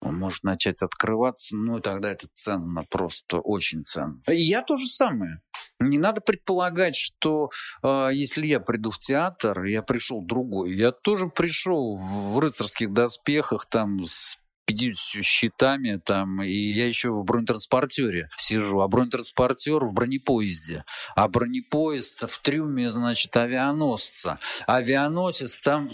[0.00, 4.20] Он может начать открываться, ну, тогда это ценно, просто очень ценно.
[4.28, 5.40] И я то же самое.
[5.78, 7.50] Не надо предполагать, что
[7.82, 10.74] э, если я приду в театр, я пришел другой.
[10.74, 17.24] Я тоже пришел в рыцарских доспехах, там, с 50 щитами, там, и я еще в
[17.24, 24.38] бронетранспортере сижу, а бронетранспортер в бронепоезде, а бронепоезд в трюме, значит, авианосца.
[24.66, 25.90] Авианосец там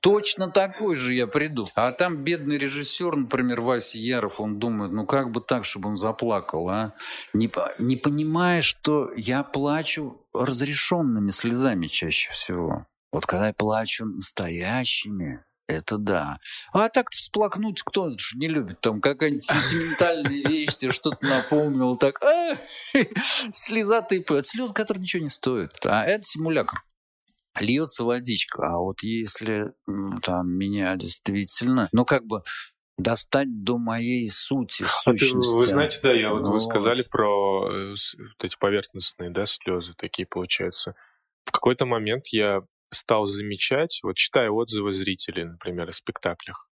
[0.00, 1.66] точно такой же я приду.
[1.74, 5.96] А там бедный режиссер, например, Вася Яров, он думает, ну как бы так, чтобы он
[5.96, 6.94] заплакал, а?
[7.32, 12.86] Не, не понимая, что я плачу разрешенными слезами чаще всего.
[13.12, 16.38] Вот когда я плачу настоящими, это да.
[16.72, 18.80] А так всплакнуть кто же не любит?
[18.80, 22.20] Там какая-нибудь сентиментальная вещь, тебе что-то напомнил, так
[23.52, 24.46] слеза тыпает.
[24.46, 25.72] Слезы, которые ничего не стоят.
[25.86, 26.82] А это симулятор.
[27.58, 28.62] Льется водичка.
[28.66, 29.72] А вот если
[30.22, 32.42] там меня действительно, ну как бы
[33.00, 35.36] достать до моей сути, сущности.
[35.36, 39.30] А ты, вы знаете, да, я вот ну, вы сказали про э, вот эти поверхностные,
[39.30, 40.94] да, слезы такие получаются.
[41.44, 46.68] В какой-то момент я стал замечать, вот читая отзывы зрителей, например, о спектаклях,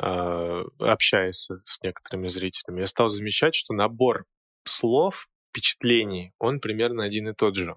[0.00, 4.24] э, общаясь с некоторыми зрителями, я стал замечать, что набор
[4.64, 7.76] слов, впечатлений, он примерно один и тот же.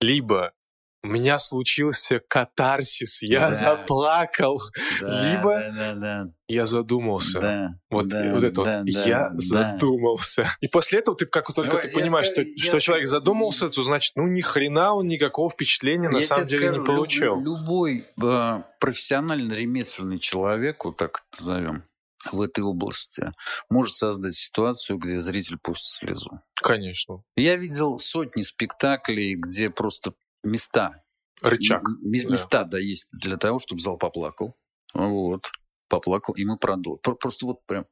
[0.00, 0.52] Либо
[1.02, 3.54] у меня случился катарсис, я да.
[3.54, 4.60] заплакал,
[5.00, 6.32] да, либо да, да, да.
[6.48, 7.40] я задумался.
[7.40, 9.38] Да, вот, да, вот это да, вот, да, я да.
[9.38, 10.56] задумался.
[10.60, 13.82] И после этого ты как только ну, ты понимаешь, скажу, что, что человек задумался, то
[13.82, 17.40] значит, ну ни хрена он никакого впечатления я на самом деле скажу, не получил.
[17.40, 21.84] Любой э, профессиональный ремесленный человек, вот так это назовем,
[22.30, 23.30] в этой области
[23.70, 26.40] может создать ситуацию, где зритель пустит слезу.
[26.56, 27.22] Конечно.
[27.36, 31.02] Я видел сотни спектаклей, где просто места.
[31.42, 31.82] Рычаг.
[32.02, 32.72] Места, да.
[32.72, 34.56] да, есть для того, чтобы зал поплакал.
[34.92, 35.50] Вот.
[35.88, 37.00] Поплакал, и мы продолжили.
[37.02, 37.86] Просто вот прям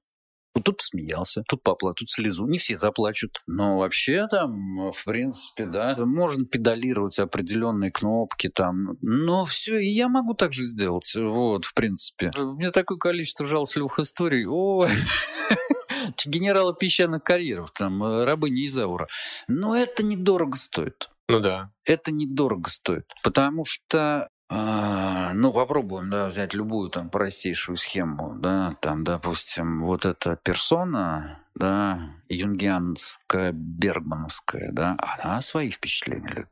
[0.54, 2.46] вот тут смеялся, тут поплакал, тут слезу.
[2.46, 3.42] Не все заплачут.
[3.46, 8.96] Но вообще там, в принципе, да, можно педалировать определенные кнопки там.
[9.00, 11.14] Но все, и я могу так же сделать.
[11.14, 12.32] Вот, в принципе.
[12.37, 14.46] У меня такое количество жалостливых историй.
[14.46, 14.88] Ой,
[16.26, 19.06] генерала песчаных карьеров, там, рабыни Изаура.
[19.46, 21.08] Но это недорого стоит.
[21.28, 21.70] Ну да.
[21.84, 28.74] Это недорого стоит, потому что а, ну, попробуем, да, взять любую там простейшую схему, да,
[28.80, 36.48] там, допустим, вот эта персона, да, юнгианская, бергмановская, да, она свои впечатления любит.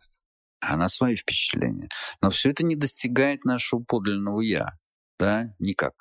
[0.61, 1.89] Она свои впечатления.
[2.21, 4.73] Но все это не достигает нашего подлинного «я»,
[5.19, 5.95] да, никак.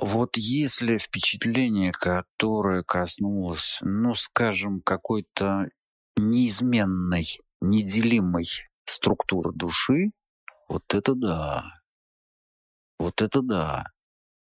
[0.00, 5.68] Вот если впечатление, которое коснулось, ну, скажем, какой-то
[6.16, 8.46] неизменной неделимой
[8.84, 10.10] структуры души,
[10.68, 11.64] вот это да.
[12.98, 13.84] Вот это да.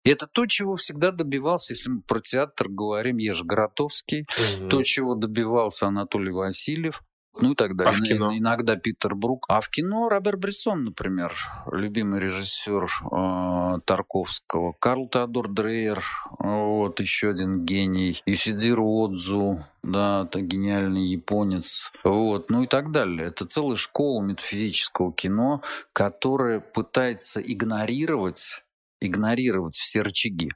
[0.04, 4.24] И это то, чего всегда добивался, если мы про театр говорим, Ежи Гротовский,
[4.60, 4.68] угу.
[4.68, 7.02] то, чего добивался Анатолий Васильев,
[7.40, 7.92] ну и так далее.
[7.92, 8.36] А в кино?
[8.36, 9.46] Иногда Питер Брук.
[9.48, 11.34] А в кино Роберт Брессон, например,
[11.70, 14.74] любимый режиссер э, Тарковского.
[14.78, 16.02] Карл Теодор Дрейер,
[16.38, 18.22] вот еще один гений.
[18.26, 21.92] Юсидиру Отзу, да, это гениальный японец.
[22.04, 23.28] Вот, ну и так далее.
[23.28, 28.62] Это целая школа метафизического кино, которая пытается игнорировать,
[29.00, 30.50] игнорировать все рычаги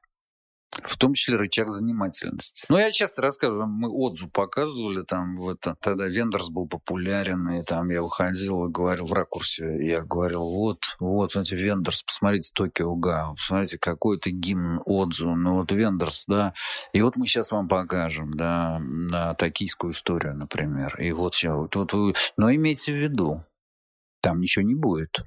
[0.82, 2.66] В том числе рычаг занимательности.
[2.68, 7.62] Ну, я часто рассказываю, мы отзу показывали, там, в это, тогда Вендерс был популярен, и
[7.62, 12.94] там я выходил и говорил в ракурсе, я говорил, вот, вот, смотрите, Вендерс, посмотрите Токио
[12.94, 16.54] Га, посмотрите, какой это гимн отзу, ну, вот Вендерс, да,
[16.92, 21.74] и вот мы сейчас вам покажем, да, на токийскую историю, например, и вот сейчас, вот,
[21.76, 23.44] вот вы, но имейте в виду,
[24.20, 25.24] там ничего не будет.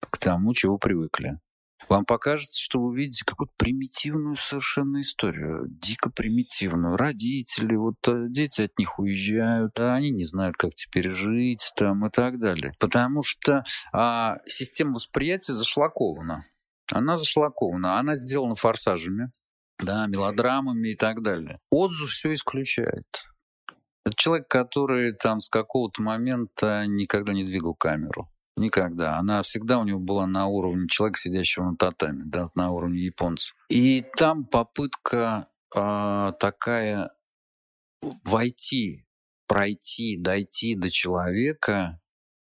[0.00, 1.38] К тому, чего привыкли.
[1.88, 6.96] Вам покажется, что вы видите какую-то примитивную совершенно историю, дико примитивную.
[6.96, 12.06] Родители, вот э, дети от них уезжают, а они не знают, как теперь жить там
[12.06, 12.72] и так далее.
[12.78, 16.44] Потому что а, система восприятия зашлакована.
[16.90, 19.32] Она зашлакована, она сделана форсажами,
[19.78, 21.58] да, мелодрамами и так далее.
[21.70, 23.06] Отзу все исключает.
[24.04, 28.28] Это человек, который там с какого-то момента никогда не двигал камеру.
[28.56, 29.16] Никогда.
[29.18, 33.54] Она всегда у него была на уровне человека, сидящего на татами, да, на уровне японца.
[33.68, 37.10] И там попытка э, такая
[38.24, 39.06] войти,
[39.46, 41.98] пройти, дойти до человека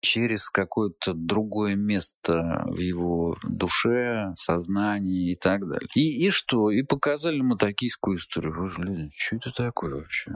[0.02, 5.90] через какое-то другое место в его душе, сознании и так далее.
[5.96, 6.70] И, и что?
[6.70, 8.70] И показали мы токийскую историю.
[8.78, 10.34] Люди, что это такое вообще?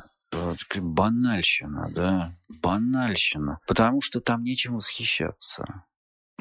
[0.78, 3.60] Банальщина, да, банальщина.
[3.68, 5.86] Потому что там нечем восхищаться.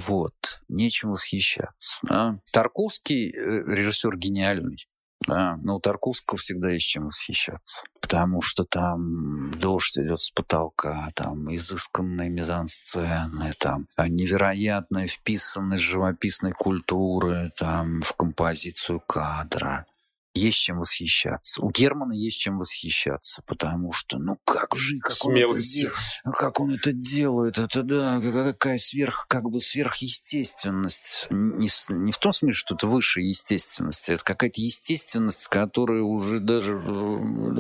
[0.06, 1.98] Вот, нечем восхищаться.
[2.02, 2.38] Да.
[2.52, 4.86] Тарковский э, режиссер гениальный.
[5.26, 7.84] Да, но у Тарковского всегда есть чем восхищаться.
[8.00, 17.52] Потому что там дождь идет с потолка, там изысканные мизансцены, там невероятная вписанность живописной культуры
[17.58, 19.84] там, в композицию кадра
[20.34, 21.62] есть чем восхищаться.
[21.62, 25.84] У Германа есть чем восхищаться, потому что, ну как же, как Смелость.
[25.84, 31.26] он это, ну, как он это делает, это да, какая сверх, как бы сверхъестественность.
[31.30, 36.80] Не, не в том смысле, что это выше естественности, это какая-то естественность, которая уже даже,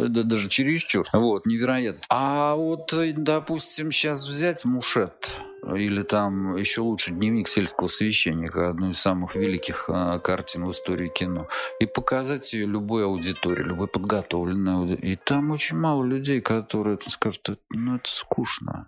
[0.08, 1.08] даже чересчур.
[1.12, 2.02] Вот, невероятно.
[2.08, 5.36] А вот, допустим, сейчас взять Мушет,
[5.74, 11.08] или там еще лучше «Дневник сельского священника», одну из самых великих а, картин в истории
[11.08, 11.48] кино,
[11.80, 15.12] и показать ее любой аудитории, любой подготовленной аудитории.
[15.12, 18.86] И там очень мало людей, которые скажут, ну это скучно.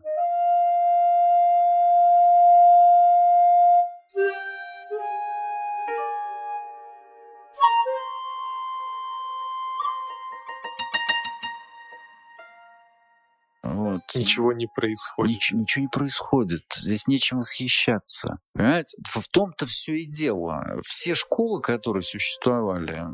[14.15, 15.35] Ничего не происходит.
[15.35, 16.65] Ничего, ничего не происходит.
[16.75, 18.39] Здесь нечем восхищаться.
[18.55, 18.99] Понимаете?
[19.09, 20.81] В том-то все и дело.
[20.87, 23.05] Все школы, которые существовали,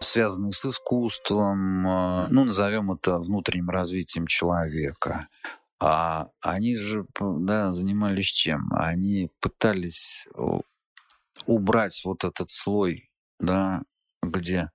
[0.00, 5.28] связанные с искусством, а, ну, назовем это внутренним развитием человека,
[5.80, 8.70] а они же да, занимались чем?
[8.72, 10.26] Они пытались
[11.46, 13.82] убрать вот этот слой, да,
[14.22, 14.70] где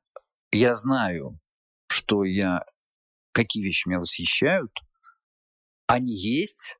[0.52, 1.40] я знаю,
[1.88, 2.64] что я,
[3.32, 4.72] какие вещи меня восхищают,
[5.90, 6.78] они есть,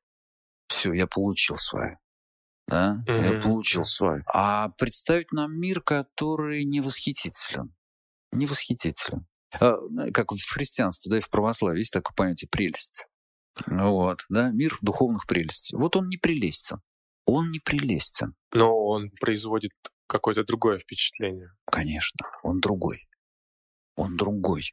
[0.68, 1.98] все, я получил свое.
[2.68, 3.34] Да, mm-hmm.
[3.34, 4.22] я получил свое.
[4.32, 7.74] А представить нам мир, который не восхитителен.
[8.30, 9.26] Не восхитителен.
[9.60, 9.78] А,
[10.14, 13.06] как в христианстве, да, и в православии есть такое понятие прелесть.
[13.66, 15.76] Вот, да, мир духовных прелестей.
[15.76, 16.80] Вот он не прелестен.
[17.26, 18.36] Он не прелестен.
[18.52, 19.72] Но он производит
[20.06, 21.50] какое-то другое впечатление.
[21.64, 23.08] Конечно, он другой.
[23.96, 24.72] Он другой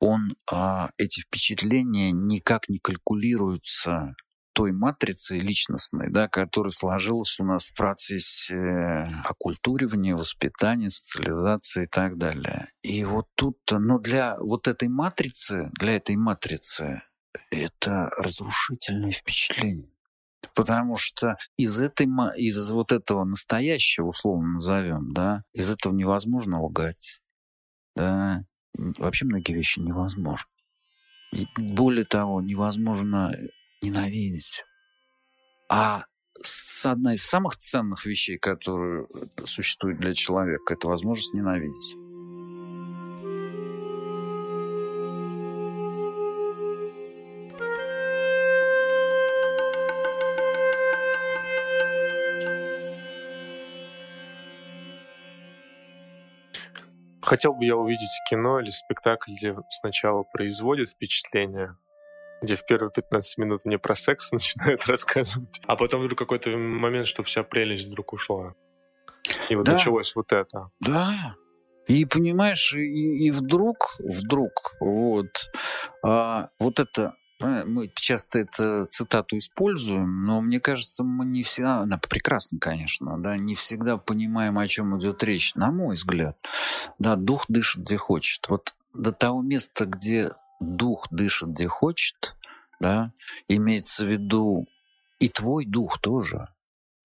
[0.00, 4.16] он, а, эти впечатления никак не калькулируются
[4.52, 12.18] той матрицы личностной, да, которая сложилась у нас в процессе оккультуривания, воспитания, социализации и так
[12.18, 12.68] далее.
[12.82, 17.02] И вот тут, но для вот этой матрицы, для этой матрицы
[17.50, 19.90] это разрушительное впечатление.
[20.54, 27.20] Потому что из, этой, из вот этого настоящего, условно назовем, да, из этого невозможно лгать.
[27.94, 30.48] Да, вообще многие вещи невозможны.
[31.32, 33.34] И более того, невозможно
[33.82, 34.64] ненавидеть.
[35.68, 36.04] А
[36.42, 39.06] с одна из самых ценных вещей, которые
[39.44, 41.94] существуют для человека, это возможность ненавидеть.
[57.30, 61.76] Хотел бы я увидеть кино или спектакль, где сначала производит впечатление,
[62.42, 67.06] где в первые 15 минут мне про секс начинают рассказывать, а потом вдруг какой-то момент,
[67.06, 68.54] чтобы вся прелесть вдруг ушла.
[69.48, 69.74] И вот да.
[69.74, 70.72] началось вот это.
[70.80, 71.36] Да.
[71.86, 75.52] И понимаешь, и, и вдруг, вдруг, вот,
[76.04, 81.98] а, вот это мы часто эту цитату используем, но мне кажется, мы не всегда, она
[81.98, 86.38] прекрасно, конечно, да, не всегда понимаем, о чем идет речь, на мой взгляд.
[86.98, 88.48] Да, дух дышит, где хочет.
[88.48, 92.36] Вот до того места, где дух дышит, где хочет,
[92.80, 93.12] да,
[93.48, 94.66] имеется в виду
[95.18, 96.48] и твой дух тоже.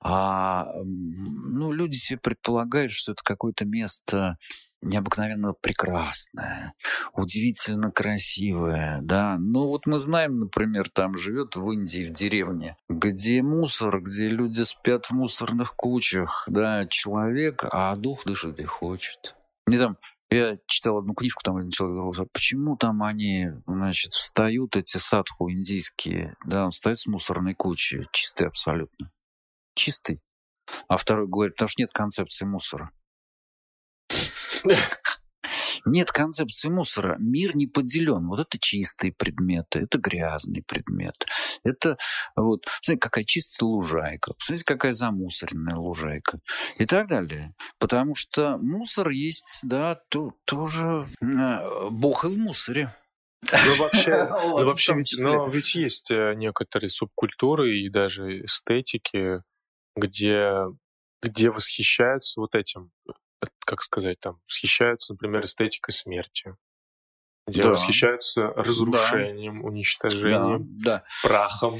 [0.01, 4.37] А ну, люди себе предполагают, что это какое-то место
[4.85, 6.73] необыкновенно прекрасное,
[7.13, 9.37] удивительно красивое, да.
[9.37, 14.61] Ну вот мы знаем, например, там живет в Индии, в деревне, где мусор, где люди
[14.61, 19.35] спят в мусорных кучах, да, человек, а дух дышит где хочет.
[19.67, 19.97] Не там
[20.29, 25.51] я читал одну книжку, там один человек говорил, почему там они, значит, встают, эти садху
[25.51, 29.11] индийские, да, он встает с мусорной кучи, чистый абсолютно.
[29.75, 30.21] Чистый.
[30.87, 32.91] А второй говорит, потому что нет концепции мусора.
[35.85, 37.15] Нет концепции мусора.
[37.19, 38.27] Мир не поделен.
[38.27, 41.13] Вот это чистые предметы, это грязный предмет.
[41.63, 41.95] Это
[42.35, 46.39] вот, смотрите, какая чистая лужайка, смотрите, какая замусоренная лужайка
[46.77, 47.53] и так далее.
[47.79, 52.95] Потому что мусор есть, да, то, тоже э, бог и в мусоре.
[53.51, 59.41] Ну, вообще, ну, вообще ведь, но ведь есть э, некоторые субкультуры и даже эстетики,
[59.95, 60.63] где,
[61.21, 62.91] где восхищаются вот этим
[63.65, 66.55] как сказать, там, восхищаются, например, эстетикой смерти,
[67.47, 67.69] где да.
[67.69, 69.67] восхищаются разрушением, да.
[69.67, 71.03] уничтожением, да.
[71.23, 71.75] прахом.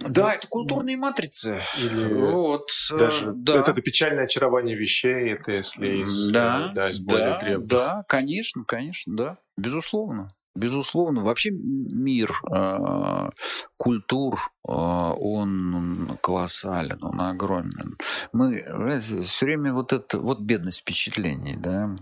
[0.00, 1.62] Да, это культурные матрицы.
[1.78, 3.60] Или вот, э, даже да.
[3.60, 7.66] это, это печальное очарование вещей, это если из, да, да, из более да, древних.
[7.66, 10.35] Да, конечно, конечно, да, безусловно.
[10.56, 13.30] Безусловно, вообще мир э,
[13.76, 14.34] культур,
[14.66, 17.96] э, он колоссален, он огромен.
[18.32, 18.64] Мы
[19.00, 21.94] все время вот это, вот бедность впечатлений, да,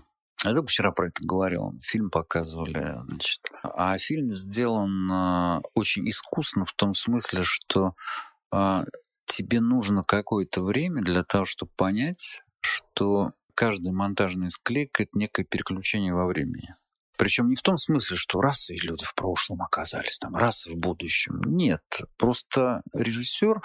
[0.45, 1.73] я только вчера про это говорил.
[1.81, 2.97] Фильм показывали.
[3.07, 3.41] Значит.
[3.63, 7.95] А фильм сделан э, очень искусно в том смысле, что
[8.53, 8.83] э,
[9.25, 16.13] тебе нужно какое-то время для того, чтобы понять, что каждая монтажная склейка— это некое переключение
[16.13, 16.75] во времени.
[17.17, 21.41] Причем не в том смысле, что расы люди в прошлом оказались, там расы в будущем.
[21.45, 21.81] Нет,
[22.17, 23.61] просто режиссер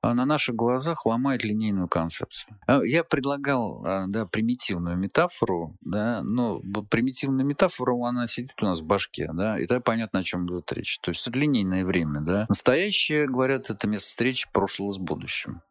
[0.00, 2.56] а, на наших глазах ломает линейную концепцию.
[2.66, 8.80] А, я предлагал а, да, примитивную метафору, да, но примитивная метафора, она сидит у нас
[8.80, 10.98] в башке, да, и тогда понятно, о чем идет речь.
[11.00, 12.46] То есть это линейное время, да.
[12.48, 15.62] Настоящее, говорят, это место встречи прошлого с будущим.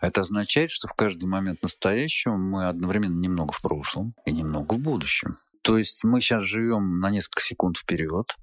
[0.00, 4.78] Это означает, что в каждый момент настоящего мы одновременно немного в прошлом и немного в
[4.78, 5.38] будущем.
[5.66, 8.36] То есть мы сейчас живем на несколько секунд вперед,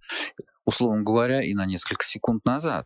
[0.66, 2.86] условно говоря, и на несколько секунд назад.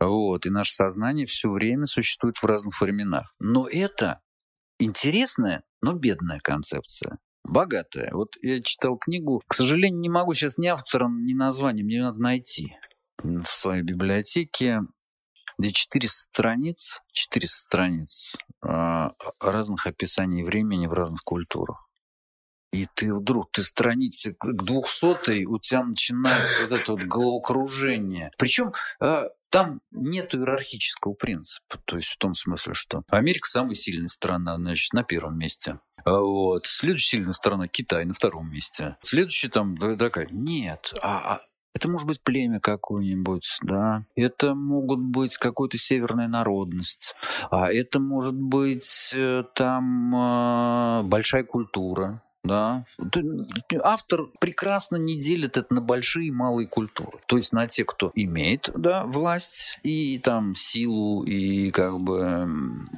[0.00, 3.34] Вот, и наше сознание все время существует в разных временах.
[3.38, 4.22] Но это
[4.78, 7.18] интересная, но бедная концепция.
[7.44, 8.10] Богатая.
[8.14, 9.42] Вот я читал книгу.
[9.46, 12.74] К сожалению, не могу сейчас ни автором, ни названием, мне надо найти
[13.22, 14.80] в своей библиотеке,
[15.58, 19.08] где 400 страниц, 400 страниц э,
[19.40, 21.83] разных описаний времени в разных культурах.
[22.74, 28.32] И ты вдруг, ты страницы к двухсотой, у тебя начинается вот это вот головокружение.
[28.36, 31.80] Причем а, там нет иерархического принципа.
[31.84, 35.78] То есть в том смысле, что Америка самая сильная страна, значит, на первом месте.
[36.04, 36.66] А вот.
[36.66, 38.96] Следующая сильная страна Китай на втором месте.
[39.02, 40.26] Следующая там такая.
[40.30, 41.40] Нет, а, а
[41.74, 44.04] это может быть племя какое-нибудь, да.
[44.14, 47.14] Это могут быть какая-то северная народность.
[47.50, 52.22] А это может быть э, там э, большая культура.
[52.44, 52.84] Да.
[53.82, 57.18] Автор прекрасно не делит это на большие и малые культуры.
[57.26, 62.46] То есть на те, кто имеет да, власть и там силу, и как бы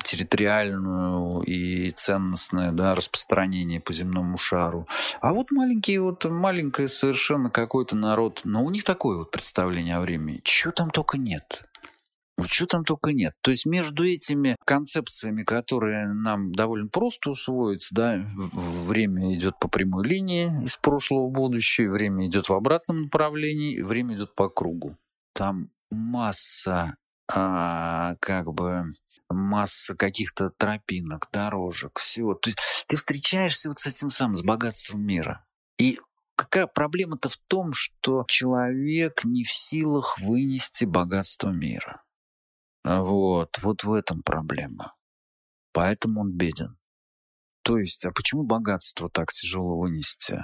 [0.03, 4.89] территориальную, и ценностное да, распространение по земному шару.
[5.21, 10.01] А вот маленький, вот маленькое совершенно какой-то народ, но у них такое вот представление о
[10.01, 10.41] времени.
[10.43, 11.63] Чего там только нет.
[12.37, 13.33] Вот что там только нет.
[13.41, 20.07] То есть между этими концепциями, которые нам довольно просто усвоить, да, время идет по прямой
[20.07, 24.97] линии из прошлого в будущее, время идет в обратном направлении, время идет по кругу.
[25.33, 26.97] Там масса,
[27.33, 28.93] а, как бы,
[29.31, 32.35] масса каких-то тропинок, дорожек, всего.
[32.35, 35.45] То есть ты встречаешься вот с этим самым, с богатством мира.
[35.79, 35.99] И
[36.37, 42.03] какая проблема-то в том, что человек не в силах вынести богатство мира.
[42.87, 44.95] Вот, вот в этом проблема.
[45.73, 46.79] Поэтому он беден.
[47.63, 50.41] То есть, а почему богатство так тяжело вынести?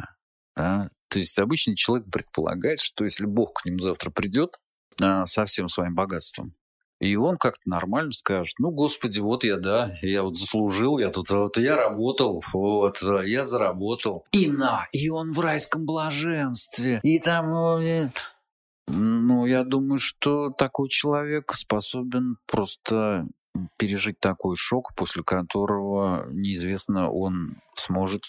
[0.57, 0.89] А?
[1.09, 4.57] То есть обычный человек предполагает, что если Бог к нему завтра придет
[5.01, 6.57] а, со всем своим богатством,
[6.99, 11.31] и он как-то нормально скажет, ну, господи, вот я, да, я вот заслужил, я тут,
[11.31, 14.25] вот я работал, вот, я заработал.
[14.33, 18.11] И на, и он в райском блаженстве, и там...
[18.95, 23.27] Ну, я думаю, что такой человек способен просто
[23.79, 28.25] пережить такой шок, после которого неизвестно, он сможет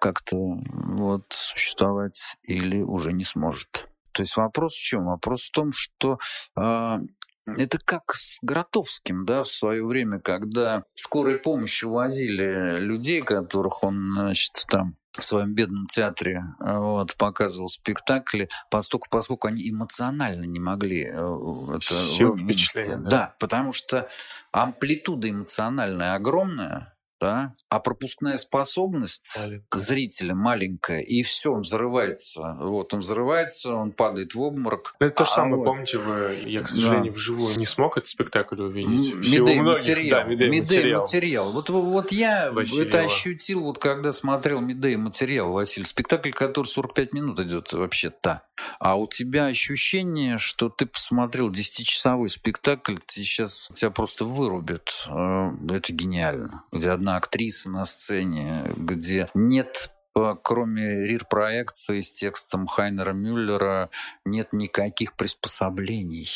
[0.00, 3.88] как-то вот существовать или уже не сможет.
[4.12, 5.06] То есть вопрос в чем?
[5.06, 6.18] Вопрос в том, что
[6.56, 6.98] э,
[7.46, 14.12] это как с Гротовским, да, в свое время, когда скорой помощи возили людей, которых он,
[14.12, 21.04] значит, там в своем бедном театре вот, показывал спектакли, поскольку, поскольку они эмоционально не могли
[21.04, 21.94] э, это
[22.32, 22.94] вынести.
[22.96, 23.10] Да.
[23.10, 24.08] да, потому что
[24.52, 26.93] амплитуда эмоциональная огромная,
[27.24, 29.78] да, а пропускная способность маленькая.
[29.78, 32.56] зрителя маленькая, и все, он взрывается.
[32.60, 34.94] Вот, он взрывается, он падает в обморок.
[34.98, 35.64] Это то же а самое, вот...
[35.64, 37.16] помните, вы, я, к сожалению, да.
[37.16, 39.14] вживую не смог этот спектакль увидеть.
[39.14, 40.20] Медей материал.
[40.20, 41.00] Да, Медей материал.
[41.00, 41.50] материал.
[41.50, 42.88] Вот, вот я Васильева.
[42.88, 45.86] это ощутил, вот когда смотрел Медей материал, Василий.
[45.86, 48.42] Спектакль, который 45 минут идет вообще-то.
[48.78, 55.06] А у тебя ощущение, что ты посмотрел 10-часовой спектакль, ты сейчас тебя просто вырубят.
[55.08, 56.64] Э, это гениально.
[56.72, 63.90] Где одна актриса на сцене, где нет э, кроме рир-проекции с текстом Хайнера Мюллера,
[64.24, 66.28] нет никаких приспособлений.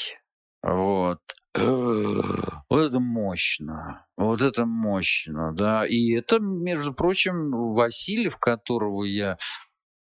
[0.62, 1.20] Вот.
[1.54, 2.22] Э,
[2.70, 4.06] вот это мощно.
[4.16, 5.86] Вот это мощно, да.
[5.86, 9.38] И это, между прочим, Васильев, которого я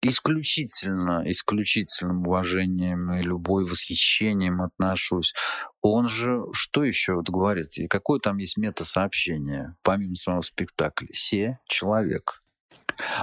[0.03, 5.32] исключительно, исключительным уважением и любой восхищением отношусь.
[5.80, 7.78] Он же что еще вот говорит?
[7.78, 11.09] И какое там есть мета-сообщение, помимо самого спектакля?
[11.12, 12.42] Се человек.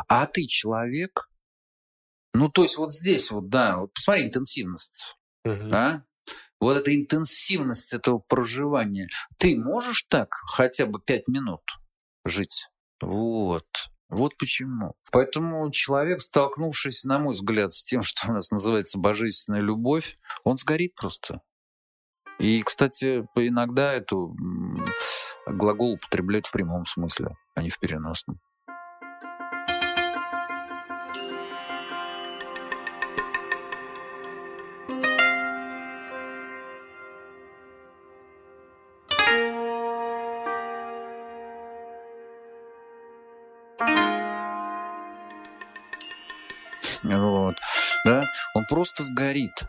[0.08, 1.30] А ты человек?
[2.34, 5.16] Ну, то есть вот здесь вот, да, вот посмотри, интенсивность.
[5.46, 5.74] Uh-huh.
[5.74, 6.04] А?
[6.60, 9.08] Вот эта интенсивность этого проживания.
[9.38, 11.62] Ты можешь так хотя бы пять минут
[12.26, 12.68] жить?
[13.02, 13.66] Вот.
[14.10, 14.96] Вот почему.
[15.12, 20.58] Поэтому человек, столкнувшись, на мой взгляд, с тем, что у нас называется божественная любовь, он
[20.58, 21.42] сгорит просто.
[22.40, 24.36] И, кстати, иногда эту
[25.46, 28.40] глагол употребляют в прямом смысле, а не в переносном.
[48.70, 49.66] Просто сгорит.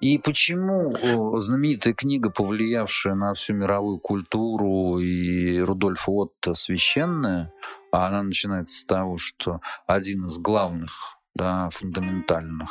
[0.00, 0.96] И почему
[1.38, 7.52] знаменитая книга, повлиявшая на всю мировую культуру, и Рудольфа Отто «Священная»,
[7.92, 12.70] а она начинается с того, что один из главных, да, фундаментальных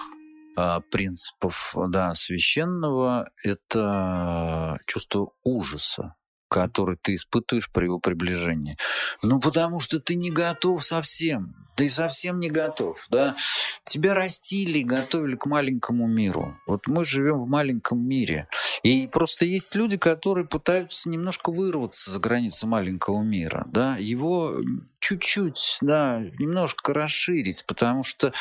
[0.55, 6.15] а, принципов да, священного– это чувство ужаса
[6.49, 8.75] который ты испытываешь при его приближении.
[9.23, 11.55] Ну, потому что ты не готов совсем.
[11.75, 13.37] Ты совсем не готов, да.
[13.85, 16.57] Тебя растили, готовили к маленькому миру.
[16.67, 18.49] Вот мы живем в маленьком мире.
[18.83, 23.95] И просто есть люди, которые пытаются немножко вырваться за границы маленького мира, да.
[23.97, 24.57] Его
[24.99, 28.33] чуть-чуть, да, немножко расширить, потому что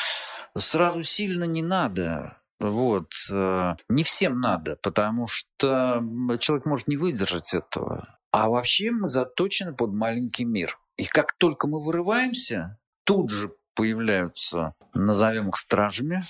[0.57, 2.38] сразу сильно не надо.
[2.59, 3.11] Вот.
[3.31, 6.03] Э, не всем надо, потому что
[6.39, 8.17] человек может не выдержать этого.
[8.31, 10.77] А вообще мы заточены под маленький мир.
[10.97, 16.23] И как только мы вырываемся, тут же появляются, назовем их стражами,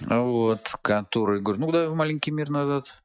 [0.00, 2.96] вот, которые говорят, ну давай в маленький мир назад,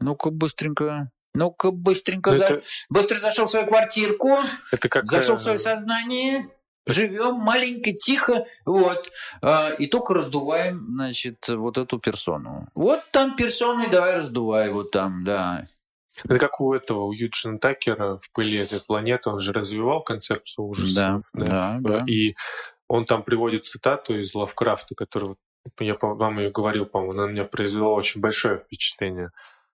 [0.00, 2.46] ну-ка быстренько, ну-ка быстренько, это...
[2.46, 2.62] за...
[2.88, 4.38] быстро зашел в свою квартирку,
[4.72, 5.04] это как...
[5.04, 6.48] зашел в свое сознание,
[6.88, 9.10] живем маленько, тихо, вот,
[9.42, 12.68] а, и только раздуваем, значит, вот эту персону.
[12.74, 15.66] Вот там персоны, давай раздувай, вот там, да.
[16.24, 20.66] Это как у этого, у Юджина Такера в «Пыли этой планеты», он же развивал концепцию
[20.66, 21.22] ужаса.
[21.32, 22.04] Да, да, да.
[22.08, 22.34] И
[22.88, 25.36] он там приводит цитату из Лавкрафта, которую
[25.80, 29.30] я вам ее говорил, по-моему, она на меня произвела очень большое впечатление,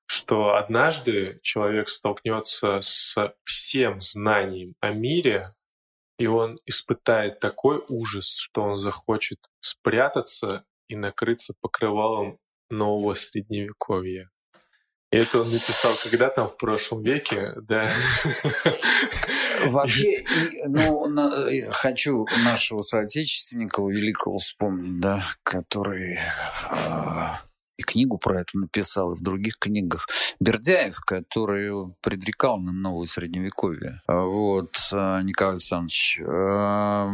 [0.07, 5.47] что однажды человек столкнется с всем знанием о мире,
[6.19, 12.39] и он испытает такой ужас, что он захочет спрятаться и накрыться покрывалом
[12.71, 14.31] нового средневековья.
[15.11, 17.89] И это он написал когда там в прошлом веке, да.
[19.67, 20.25] Вообще,
[20.67, 21.07] ну,
[21.49, 26.19] э, хочу нашего соотечественника великого вспомнить, да, который
[26.71, 27.29] э,
[27.77, 30.07] и книгу про это написал, и в других книгах.
[30.41, 34.01] Бердяев, который предрекал нам новое средневековье.
[34.07, 36.21] Вот, а, Николай Александрович.
[36.21, 37.09] Э,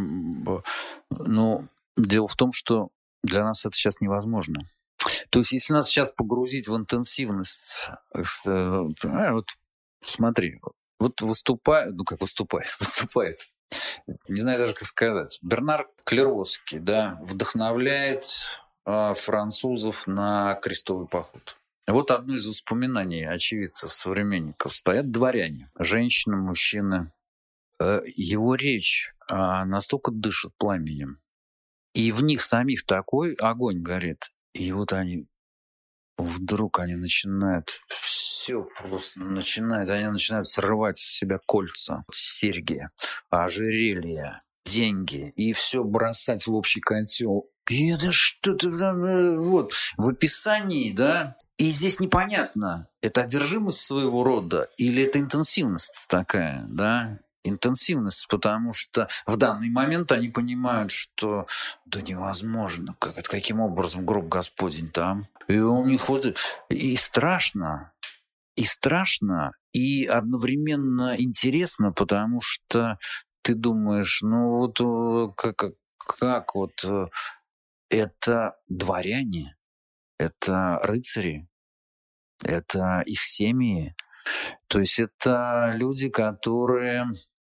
[1.10, 1.64] ну,
[1.96, 2.90] дело в том, что
[3.22, 4.60] для нас это сейчас невозможно.
[5.30, 8.82] То есть, если нас сейчас погрузить в интенсивность, э,
[9.32, 9.46] вот
[10.04, 10.60] смотри,
[10.98, 13.40] вот выступает, ну как выступает, выступает,
[14.28, 18.69] не знаю даже, как сказать, Бернар Клеровский, да, вдохновляет а,
[19.14, 21.56] французов на крестовый поход.
[21.86, 24.72] Вот одно из воспоминаний очевидцев, современников.
[24.72, 27.12] Стоят дворяне, женщины, мужчины.
[27.80, 31.18] Э, его речь а, настолько дышит пламенем.
[31.94, 34.30] И в них самих такой огонь горит.
[34.54, 35.26] И вот они
[36.16, 37.80] вдруг они начинают
[38.40, 42.88] все просто начинают, они начинают срывать с себя кольца, серьги,
[43.28, 47.50] ожерелья, деньги и все бросать в общий котел.
[47.70, 54.68] И это что-то э, вот в описании, да, и здесь непонятно, это одержимость своего рода
[54.76, 57.18] или это интенсивность такая, да?
[57.44, 61.46] Интенсивность, потому что в данный момент они понимают, что
[61.86, 65.26] да невозможно, как, каким образом гроб Господень там.
[65.46, 66.26] И у них вот
[66.68, 67.92] и страшно,
[68.56, 72.98] и страшно, и одновременно интересно, потому что
[73.42, 77.06] ты думаешь, ну вот как, как вот э,
[77.90, 79.56] это дворяне,
[80.18, 81.48] это рыцари,
[82.44, 83.94] это их семьи.
[84.68, 87.06] То есть это люди, которые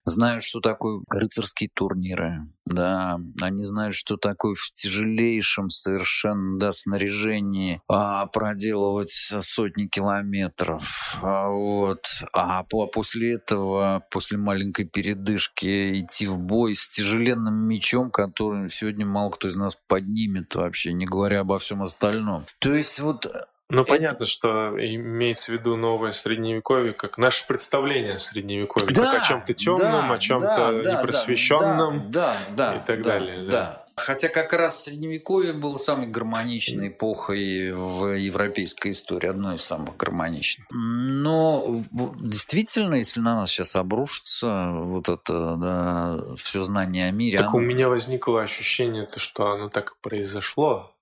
[0.10, 7.80] знают, что такое рыцарские турниры, да, они знают, что такое в тяжелейшем совершенно, да, снаряжении
[7.88, 12.04] а, проделывать сотни километров, а, вот,
[12.34, 19.32] а после этого, после маленькой передышки идти в бой с тяжеленным мечом, который сегодня мало
[19.32, 22.46] кто из нас поднимет вообще, не говоря обо всем остальном.
[22.60, 23.28] То есть вот
[23.70, 23.94] ну, это...
[23.94, 29.26] понятно, что имеется в виду новое средневековье, как наше представление о средневековье, да, как о
[29.26, 33.38] чем-то темном, да, о чем-то да, непросвещенном да, да, и так да, далее.
[33.44, 33.52] Да.
[33.52, 33.86] да.
[34.00, 40.68] Хотя как раз Средневековье было самой гармоничной эпохой в европейской истории, одной из самых гармоничных.
[40.72, 41.84] Но
[42.20, 47.38] действительно, если на нас сейчас обрушится вот это да, все знание о мире...
[47.38, 47.58] Так оно...
[47.58, 50.96] у меня возникло ощущение, то, что оно так и произошло.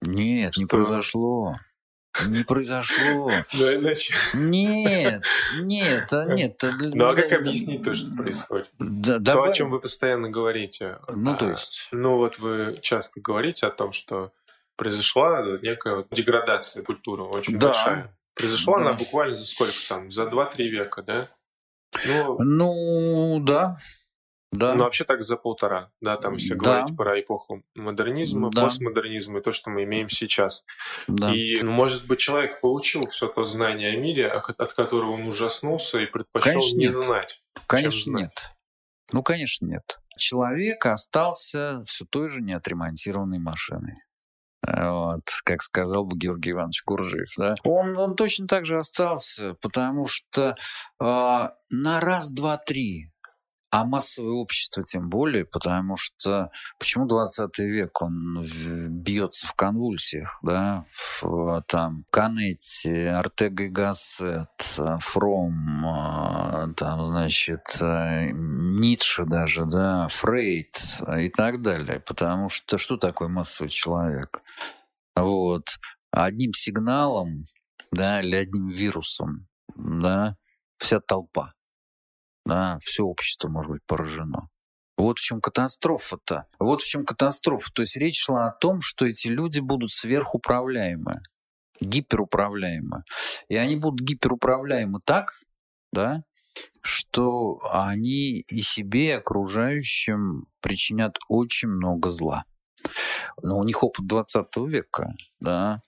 [0.00, 0.62] Нет, что...
[0.62, 1.56] не произошло.
[2.26, 3.30] Не произошло.
[3.52, 4.14] Ну, иначе...
[4.34, 5.24] Нет,
[5.60, 6.62] нет, а нет.
[6.62, 8.68] Ну, а как объяснить то, что происходит?
[8.78, 10.98] Да, то, о чем вы постоянно говорите.
[11.08, 11.88] Ну, то а, есть...
[11.92, 14.32] Ну, вот вы часто говорите о том, что
[14.76, 17.68] произошла некая деградация культуры очень да.
[17.68, 18.16] большая.
[18.34, 18.86] Произошла да.
[18.86, 20.10] она буквально за сколько там?
[20.10, 21.28] За 2-3 века, да?
[22.06, 23.76] Ну, ну да.
[24.50, 24.74] Да.
[24.74, 26.60] Ну, вообще так за полтора, да, там если да.
[26.60, 28.62] говорить про эпоху модернизма, да.
[28.62, 30.64] постмодернизма и то, что мы имеем сейчас.
[31.06, 31.34] Да.
[31.34, 35.98] И, ну, может быть, человек получил все то знание о мире, от которого он ужаснулся
[35.98, 36.92] и предпочел конечно, не нет.
[36.92, 37.42] знать.
[37.66, 38.22] Конечно, знать.
[38.22, 38.50] нет.
[39.12, 39.98] Ну, конечно, нет.
[40.16, 43.96] Человек остался все той же неотремонтированной машиной.
[44.66, 47.54] Вот, как сказал бы Георгий Иванович Куржиев, да.
[47.62, 50.56] Он, он точно так же остался, потому что
[51.00, 53.12] э, на раз, два, три
[53.70, 58.42] а массовое общество тем более, потому что почему 20 век он
[58.88, 60.86] бьется в конвульсиях, да,
[61.20, 64.48] в, там Канетти, Артега и Гассет,
[65.00, 70.78] Фром, а, там, значит, э, Ницше даже, да, Фрейд
[71.18, 74.40] и так далее, потому что что такое массовый человек?
[75.14, 75.64] Вот.
[76.10, 77.44] Одним сигналом,
[77.92, 79.46] да, или одним вирусом,
[79.76, 80.36] да,
[80.78, 81.52] вся толпа
[82.48, 84.48] да, все общество может быть поражено.
[84.96, 86.46] Вот в чем катастрофа-то.
[86.58, 87.70] Вот в чем катастрофа.
[87.72, 91.20] То есть речь шла о том, что эти люди будут сверхуправляемы,
[91.80, 93.04] гиперуправляемы.
[93.48, 95.34] И они будут гиперуправляемы так,
[95.92, 96.22] да,
[96.82, 102.44] что они и себе, и окружающим причинят очень много зла.
[103.42, 105.78] Но у них опыт 20 века, да,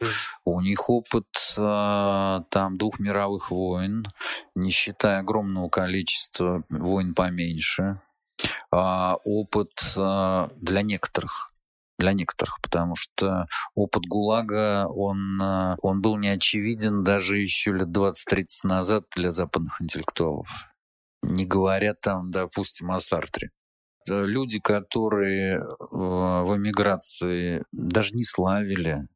[0.44, 1.26] у них опыт
[1.56, 4.04] э, там двух мировых войн,
[4.54, 8.00] не считая огромного количества войн поменьше,
[8.72, 11.48] э, опыт э, для некоторых
[11.98, 19.04] для некоторых, потому что опыт ГУЛАГа, он, он был неочевиден даже еще лет 20-30 назад
[19.14, 20.48] для западных интеллектуалов.
[21.20, 23.50] Не говоря там, допустим, о Сартре.
[24.08, 29.06] Э, люди, которые э, в эмиграции даже не славили,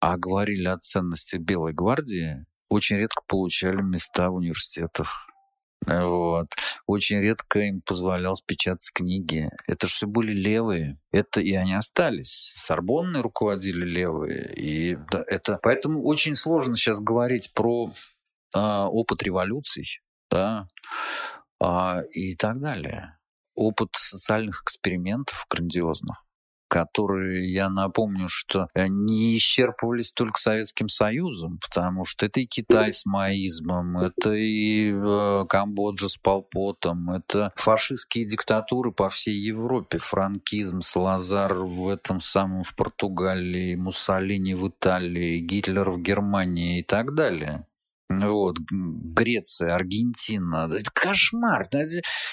[0.00, 5.26] а говорили о ценности Белой гвардии, очень редко получали места в университетах.
[5.86, 6.46] Вот.
[6.86, 9.50] Очень редко им позволял печатать книги.
[9.66, 10.98] Это же все были левые.
[11.12, 12.54] Это и они остались.
[12.56, 14.54] Сорбонны руководили левые.
[14.54, 15.58] И это...
[15.62, 17.92] Поэтому очень сложно сейчас говорить про
[18.54, 20.68] а, опыт революций да,
[21.60, 23.18] а, и так далее
[23.54, 26.24] опыт социальных экспериментов грандиозных,
[26.68, 33.06] которые, я напомню, что не исчерпывались только Советским Союзом, потому что это и Китай с
[33.06, 41.54] маизмом, это и э, Камбоджа с Полпотом, это фашистские диктатуры по всей Европе, франкизм, Салазар
[41.54, 47.66] в этом самом в Португалии, Муссолини в Италии, Гитлер в Германии и так далее.
[48.08, 50.68] Вот, Греция, Аргентина.
[50.72, 51.62] Это кошмар.
[51.62, 51.86] Это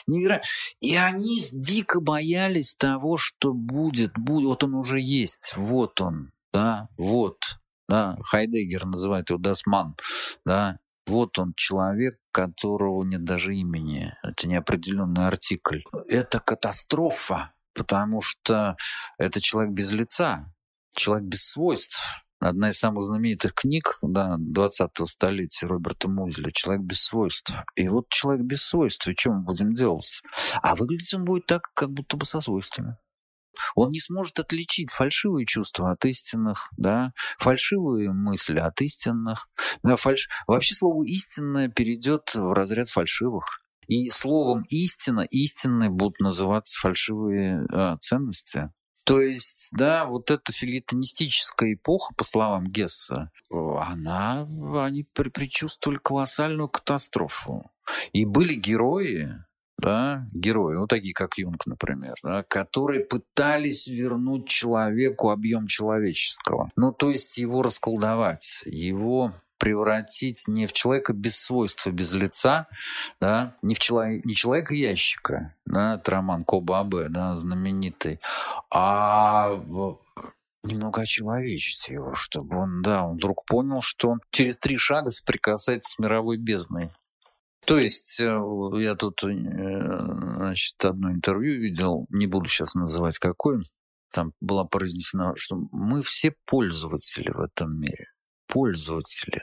[0.08, 0.48] невероятно.
[0.82, 4.46] И они дико боялись того, что будет, будет.
[4.48, 5.54] Вот он уже есть.
[5.56, 6.32] Вот он.
[6.54, 7.38] Да, вот.
[7.88, 9.96] Да, Хайдеггер называет его das Man.
[10.46, 14.14] Да, вот он человек, которого нет даже имени.
[14.24, 15.82] Это неопределенный артикль.
[16.08, 18.78] Это катастрофа, потому что
[19.18, 20.54] это человек без лица,
[20.96, 22.02] человек без свойств.
[22.42, 27.54] Одна из самых знаменитых книг да, 20-го столетия Роберта Музиля «Человек без свойств».
[27.76, 30.24] И вот человек без свойств, и что мы будем делать?
[30.64, 32.98] А выглядеть он будет так, как будто бы со свойствами.
[33.76, 39.48] Он не сможет отличить фальшивые чувства от истинных, да, фальшивые мысли от истинных.
[39.84, 40.28] Да, фальш...
[40.48, 43.46] Вообще слово «истинное» перейдет в разряд фальшивых.
[43.88, 48.72] И словом «истина» истинной будут называться фальшивые э, ценности.
[49.04, 57.72] То есть, да, вот эта филитонистическая эпоха, по словам Гесса, она, они предчувствовали колоссальную катастрофу.
[58.14, 59.34] И были герои,
[59.82, 66.72] да, герои, вот такие как Юнг, например, да, которые пытались вернуть человеку объем человеческого.
[66.76, 72.68] Ну, то есть его расколдовать, его превратить не в человека без свойства, без лица,
[73.20, 78.20] да, не в человек, не человека ящика, да, это роман Кобабе, да, знаменитый,
[78.72, 79.52] а
[80.64, 85.94] немного очеловечить его, чтобы он, да, он вдруг понял, что он через три шага соприкасается
[85.94, 86.90] с мировой бездной.
[87.64, 88.42] То есть э,
[88.80, 93.62] я тут э, значит, одно интервью видел, не буду сейчас называть какое,
[94.12, 98.08] там была произнесена, что мы все пользователи в этом мире.
[98.48, 99.42] Пользователи.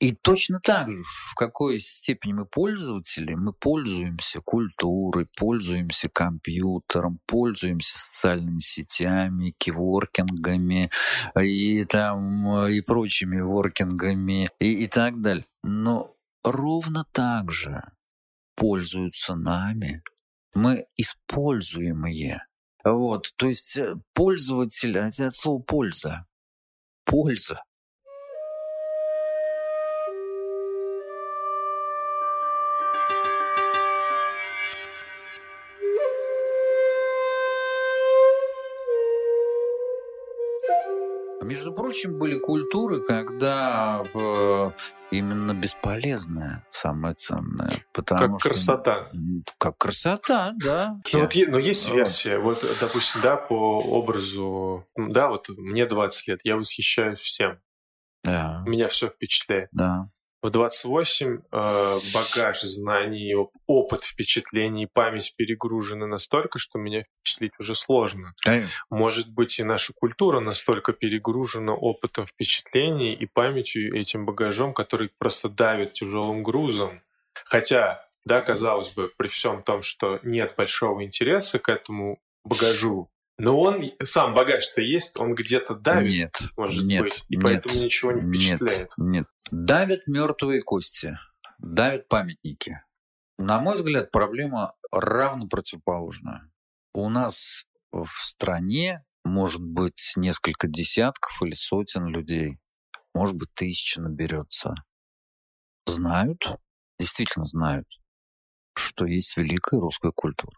[0.00, 7.98] И точно так же, в какой степени мы пользователи, мы пользуемся культурой, пользуемся компьютером, пользуемся
[7.98, 10.90] социальными сетями, киворкингами
[11.40, 15.44] и, там, и прочими воркингами и, и так далее.
[15.64, 17.82] Но ровно так же
[18.54, 20.02] пользуются нами.
[20.54, 22.46] Мы используемые.
[22.84, 26.26] Вот, то есть э, пользователь, от слова польза.
[27.04, 27.62] Польза.
[41.48, 44.70] Между прочим, были культуры, когда э,
[45.10, 47.72] именно бесполезная самое ценное.
[47.92, 49.10] Потому как что, красота.
[49.56, 50.98] Как красота, да.
[51.12, 56.40] Ну, вот, но есть версия, вот, допустим, да, по образу, да, вот мне 20 лет,
[56.44, 57.58] я восхищаюсь всем.
[58.24, 58.62] Да.
[58.66, 59.70] Меня все впечатляет.
[59.72, 60.10] Да
[60.40, 63.34] в 28 э, багаж знаний,
[63.66, 68.34] опыт впечатлений, память перегружены настолько, что меня впечатлить уже сложно.
[68.42, 68.70] Конечно.
[68.90, 75.48] Может быть, и наша культура настолько перегружена опытом впечатлений и памятью этим багажом, который просто
[75.48, 77.02] давит тяжелым грузом.
[77.44, 83.58] Хотя, да, казалось бы, при всем том, что нет большого интереса к этому багажу, но
[83.58, 88.12] он сам багаж-то есть, он где-то давит, нет, может нет, быть, и нет, поэтому ничего
[88.12, 88.92] не впечатляет.
[88.96, 89.26] Нет, нет.
[89.50, 91.16] Давят мертвые кости,
[91.58, 92.82] давят памятники.
[93.38, 96.50] На мой взгляд, проблема равно противоположная.
[96.92, 102.58] У нас в стране может быть несколько десятков или сотен людей,
[103.14, 104.74] может быть, тысяча наберется.
[105.86, 106.56] Знают,
[106.98, 107.86] действительно знают,
[108.74, 110.52] что есть великая русская культура.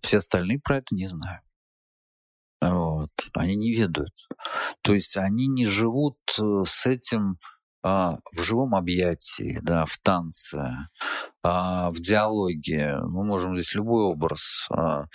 [0.00, 1.42] Все остальные про это не знают.
[2.60, 3.10] Вот.
[3.34, 4.14] Они не ведают.
[4.82, 7.38] То есть они не живут э, с этим
[7.82, 10.88] а, в живом объятии, да, в танце,
[11.42, 12.98] а, в диалоге.
[13.02, 14.68] Мы можем здесь любой образ.
[14.70, 15.06] А,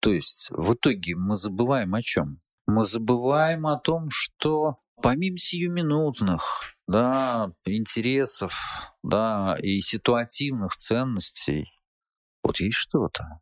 [0.00, 2.40] то есть в итоге мы забываем о чем?
[2.66, 11.72] Мы забываем о том, что помимо сиюминутных да, интересов да, и ситуативных ценностей,
[12.44, 13.40] вот есть что-то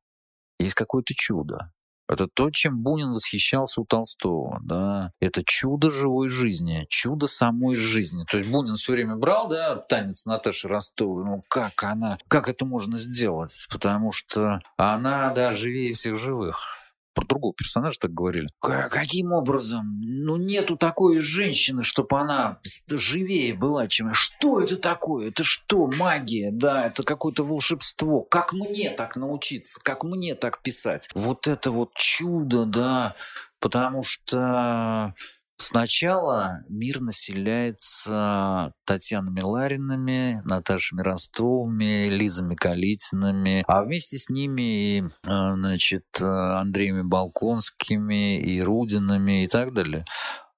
[0.65, 1.71] есть какое-то чудо.
[2.07, 5.11] Это то, чем Бунин восхищался у Толстого, да.
[5.21, 8.25] Это чудо живой жизни, чудо самой жизни.
[8.31, 11.25] То есть Бунин все время брал, да, танец Наташи Ростовой.
[11.25, 13.67] Ну как она, как это можно сделать?
[13.71, 16.84] Потому что она, да, живее всех живых.
[17.15, 18.49] Про другого персонажа так говорили.
[18.61, 20.01] Каким образом?
[20.01, 22.59] Ну, нету такой женщины, чтобы она
[22.89, 24.13] живее была, чем...
[24.13, 25.29] Что это такое?
[25.29, 25.87] Это что?
[25.87, 26.51] Магия?
[26.53, 28.23] Да, это какое-то волшебство.
[28.23, 29.81] Как мне так научиться?
[29.83, 31.09] Как мне так писать?
[31.15, 33.15] Вот это вот чудо, да,
[33.61, 35.15] потому что
[35.57, 46.05] Сначала мир населяется Татьянами Ларинами, Наташами Ростовыми, Лизами Калитинами, а вместе с ними и, значит,
[46.21, 50.05] Андреями Балконскими, и Рудинами и так далее.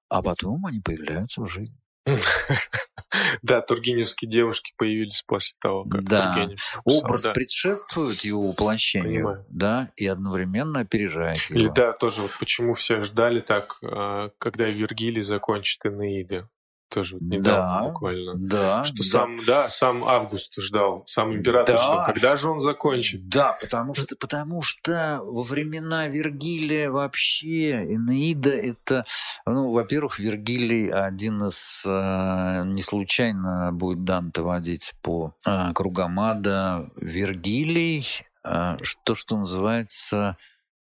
[0.09, 1.77] А потом они появляются в жизни.
[3.41, 6.33] Да, тургеневские девушки появились после того, как да.
[6.33, 7.31] Тургенев Образ да.
[7.33, 9.45] предшествует его воплощению, Понимаю.
[9.49, 11.59] да, и одновременно опережает его.
[11.59, 16.47] Или да, тоже вот почему все ждали так, а, когда Вергилий закончит Энеиды.
[16.89, 18.33] Тоже недавно да, буквально.
[18.35, 18.83] Да.
[18.85, 19.03] Что да.
[19.03, 21.81] сам, да, сам Август ждал, сам император да.
[21.81, 22.05] ждал.
[22.05, 23.27] Когда же он закончит?
[23.27, 29.05] Да, потому что, потому что во времена Вергилия вообще Энеида это,
[29.45, 36.89] ну, во-первых, Вергилий один из, э, не случайно будет Данте водить по э, кругам ада.
[36.95, 38.05] Вергилий,
[38.45, 40.37] э, то, что называется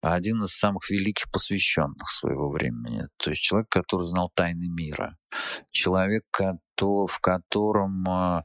[0.02, 3.08] один из самых великих посвященных своего времени.
[3.18, 5.18] То есть человек, который знал тайны мира.
[5.72, 6.24] Человек,
[6.80, 8.44] в котором а,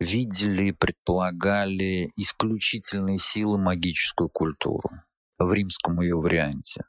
[0.00, 4.90] видели, предполагали исключительные силы магическую культуру
[5.38, 6.82] в римском ее варианте.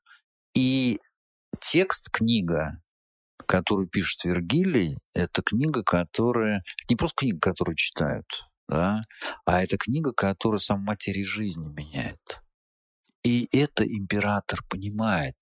[0.56, 1.00] И
[1.62, 2.82] текст, книга,
[3.46, 6.64] которую пишет Вергилий, это книга, которая...
[6.90, 8.26] Не просто книга, которую читают,
[8.68, 9.02] да,
[9.46, 12.42] а это книга, которая сам матери жизни меняет.
[13.28, 15.36] И это император понимает.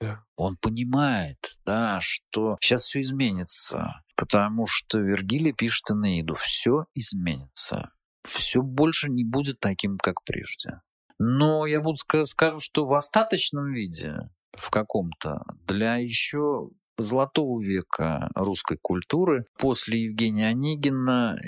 [0.00, 0.24] Да.
[0.34, 7.92] Он понимает, да, что сейчас все изменится, потому что Вергилий пишет Энеиду, все изменится,
[8.24, 10.80] все больше не будет таким, как прежде.
[11.20, 14.16] Но я буду скажу, что в остаточном виде,
[14.50, 21.38] в каком-то, для еще золотого века русской культуры, после Евгения Онегина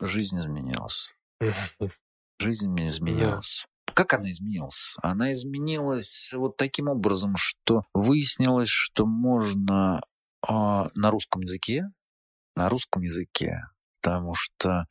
[0.00, 1.14] жизнь изменилась.
[2.40, 3.66] Жизнь изменилась.
[3.96, 4.94] Как она изменилась?
[5.02, 10.02] Она изменилась вот таким образом, что выяснилось, что можно
[10.46, 11.86] э, на русском языке,
[12.56, 13.62] на русском языке,
[13.94, 14.84] потому что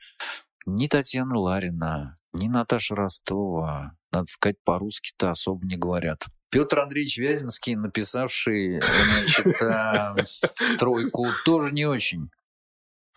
[0.66, 6.26] ни Татьяна Ларина, ни Наташа Ростова, надо сказать, по-русски-то особо не говорят.
[6.50, 12.32] Петр Андреевич Вяземский, написавший значит, э, тройку, тоже не очень.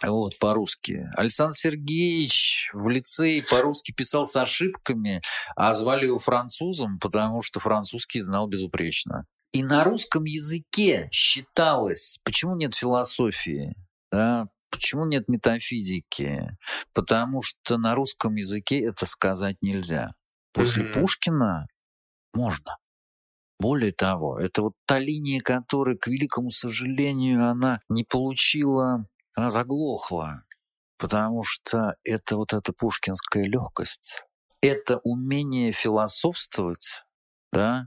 [0.02, 1.08] Вот, по-русски.
[1.16, 5.22] Александр Сергеевич в лицее по-русски писал с ошибками,
[5.56, 9.26] а звали его французом, потому что французский знал безупречно.
[9.52, 13.74] И на русском языке считалось, почему нет философии,
[14.12, 16.56] да, почему нет метафизики,
[16.92, 20.12] потому что на русском языке это сказать нельзя.
[20.52, 20.92] После mm-hmm.
[20.92, 21.66] Пушкина
[22.34, 22.76] можно.
[23.58, 29.06] Более того, это вот та линия, которая, к великому сожалению, она не получила
[29.38, 30.42] она заглохла,
[30.98, 34.24] потому что это вот эта пушкинская легкость,
[34.60, 37.04] это умение философствовать,
[37.52, 37.86] да,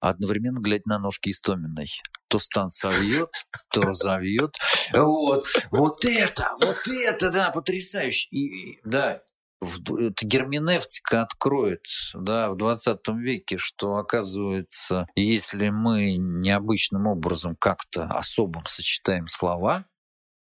[0.00, 1.88] одновременно глядя на ножки Истоминой.
[2.28, 3.30] То стан совьет,
[3.72, 4.56] то разовьет.
[4.92, 8.28] Вот, вот это, вот это, да, потрясающе.
[8.30, 9.22] И, да,
[9.62, 18.66] это герменевтика откроет да, в 20 веке, что оказывается, если мы необычным образом как-то особым
[18.66, 19.86] сочетаем слова,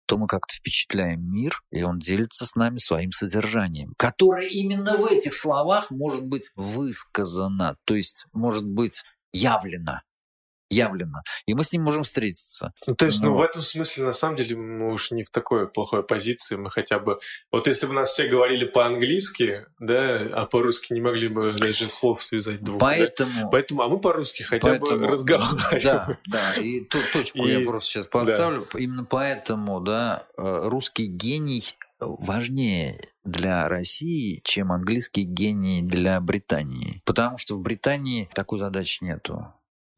[0.07, 5.05] то мы как-то впечатляем мир, и он делится с нами своим содержанием, которое именно в
[5.05, 9.03] этих словах может быть высказано, то есть может быть
[9.33, 10.01] явлено
[10.69, 11.21] явлено.
[11.45, 12.73] И мы с ним можем встретиться.
[12.87, 13.29] Ну, то есть, Но...
[13.29, 16.55] ну, в этом смысле, на самом деле, мы уж не в такой плохой позиции.
[16.55, 17.19] Мы хотя бы...
[17.51, 22.23] Вот если бы нас все говорили по-английски, да, а по-русски не могли бы даже слов
[22.23, 22.79] связать двух.
[22.79, 23.43] Поэтому...
[23.43, 23.47] Да?
[23.47, 25.01] Поэтому, а мы по-русски хотя поэтому...
[25.01, 25.81] бы разговариваем.
[25.81, 26.53] Да, да.
[26.55, 27.51] И ту точку и...
[27.51, 28.67] я просто сейчас поставлю.
[28.71, 28.79] Да.
[28.79, 31.63] Именно поэтому, да, э, русский гений
[31.99, 37.01] важнее для России, чем английский гений для Британии.
[37.05, 39.53] Потому что в Британии такой задачи нету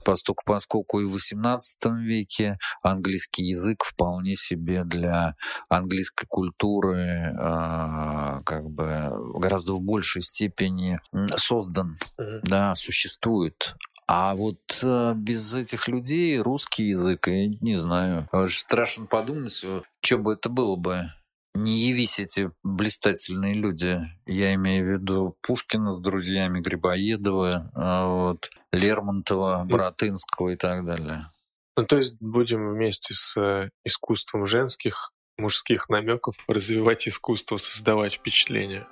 [0.10, 1.60] поскольку, поскольку и в XVIII
[2.00, 5.36] веке английский язык вполне себе для
[5.70, 11.00] английской культуры э, как бы гораздо в большей степени
[11.36, 12.40] создан, mm-hmm.
[12.44, 13.76] да, существует.
[14.08, 19.54] А вот э, без этих людей русский язык, я не знаю, страшно подумать,
[20.02, 21.12] что бы это было бы
[21.54, 24.00] не явись эти блистательные люди.
[24.26, 31.32] Я имею в виду Пушкина с друзьями, Грибоедова, а вот, Лермонтова, Братынского и так далее.
[31.76, 38.86] Ну, то есть будем вместе с э, искусством женских, мужских намеков развивать искусство, создавать впечатление.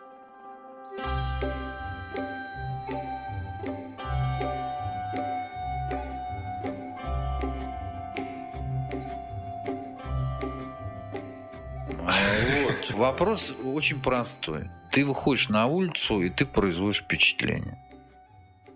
[12.97, 14.69] Вопрос очень простой.
[14.91, 17.77] Ты выходишь на улицу, и ты производишь впечатление.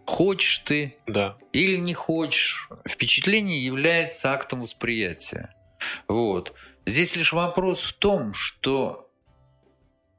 [0.05, 1.37] Хочешь ты Да.
[1.53, 5.53] или не хочешь, впечатление является актом восприятия.
[6.07, 6.53] Вот.
[6.85, 9.09] Здесь лишь вопрос в том, что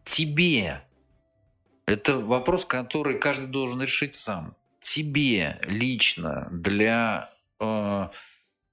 [0.05, 0.83] тебе,
[1.87, 7.31] это вопрос, который каждый должен решить сам, тебе лично для
[7.61, 8.09] э,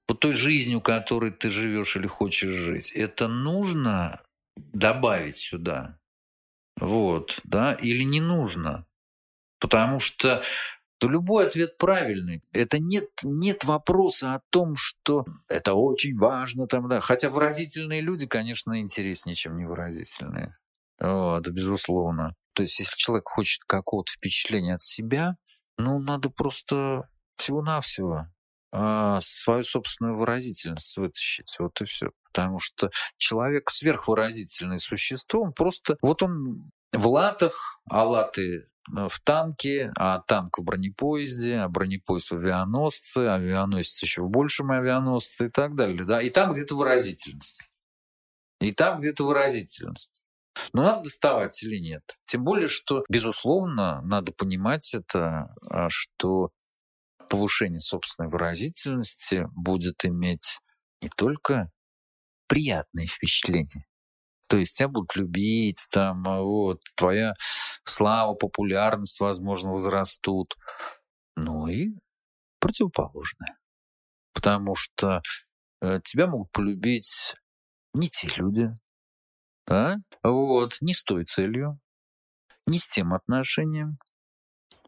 [0.08, 4.20] вот той жизнью, которой ты живешь или хочешь жить, это нужно
[4.72, 5.98] добавить сюда.
[6.78, 8.86] Вот, да, или не нужно.
[9.58, 10.42] Потому что
[10.98, 12.42] то любой ответ правильный.
[12.52, 16.66] Это нет, нет вопроса о том, что это очень важно.
[16.66, 17.00] Там, да.
[17.00, 20.56] Хотя выразительные люди, конечно, интереснее, чем невыразительные.
[20.98, 22.34] Вот, безусловно.
[22.54, 25.36] То есть, если человек хочет какого-то впечатления от себя,
[25.78, 28.26] ну, надо просто всего-навсего
[29.20, 31.56] свою собственную выразительность вытащить.
[31.58, 32.10] Вот и все.
[32.32, 35.96] Потому что человек сверхвыразительное существо, он просто...
[36.02, 42.30] Вот он в латах, а латы Э, в танке, а танк в бронепоезде, а бронепоезд
[42.30, 46.04] в авианосце, авианосец еще в большем авианосце и так далее.
[46.04, 46.20] Да?
[46.20, 47.68] И там где-то выразительность.
[48.60, 50.22] И там где-то выразительность.
[50.72, 52.02] Но надо доставать или нет.
[52.26, 56.50] Тем более, что, безусловно, надо понимать это, а, что
[57.30, 60.58] повышение собственной выразительности будет иметь
[61.00, 61.70] не только
[62.48, 63.86] приятные впечатления,
[64.50, 67.34] то есть тебя будут любить, там, а, вот, твоя
[67.84, 70.56] слава, популярность, возможно, возрастут.
[71.36, 71.90] Ну и
[72.58, 73.56] противоположное.
[74.34, 75.22] Потому что
[75.80, 77.36] э, тебя могут полюбить
[77.94, 78.70] не те люди,
[79.68, 79.98] да?
[80.24, 81.78] вот, не с той целью,
[82.66, 83.98] не с тем отношением,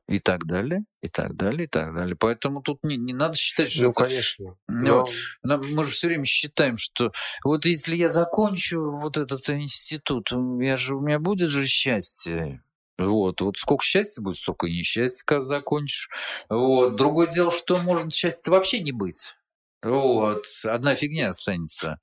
[0.09, 2.16] и так далее, и так далее, и так далее.
[2.16, 3.84] Поэтому тут не, не надо считать, что...
[3.84, 4.05] Ну, это...
[4.05, 4.57] конечно.
[4.68, 5.07] Но...
[5.42, 5.59] Но...
[5.59, 7.12] Мы же все время считаем, что
[7.44, 12.62] вот если я закончу вот этот институт, я же, у меня будет же счастье.
[12.98, 16.11] Вот, вот сколько счастья будет, столько и несчастья, когда закончишь.
[16.48, 16.96] Вот.
[16.96, 19.34] Другое дело, что может счастья вообще не быть.
[19.82, 20.44] Вот.
[20.64, 21.98] Одна фигня останется.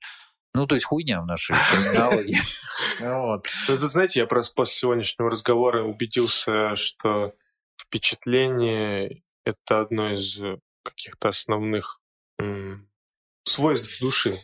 [0.52, 2.38] Ну, то есть хуйня в нашей терминологии.
[3.00, 3.46] Вот.
[3.68, 7.34] Ну, тут, знаете, я просто после сегодняшнего разговора убедился, что
[7.90, 10.40] впечатление— это одно из
[10.84, 12.00] каких-то основных
[13.44, 14.38] свойств души.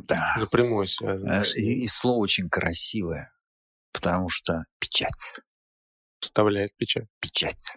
[0.00, 0.34] Да.
[0.38, 1.42] Напрямую связано.
[1.42, 3.32] Э, и, и слово очень красивое,
[3.92, 5.36] потому что печать.
[6.20, 7.06] Вставляет печать.
[7.20, 7.76] Печать.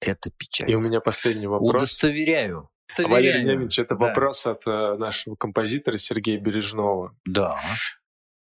[0.00, 0.70] Это печать.
[0.70, 1.82] И у меня последний вопрос.
[1.82, 2.70] Удостоверяю.
[2.88, 3.12] Удостоверяю.
[3.12, 4.06] Валерий Леонидович, это да.
[4.06, 7.16] вопрос от э, нашего композитора Сергея Бережного.
[7.24, 7.60] Да.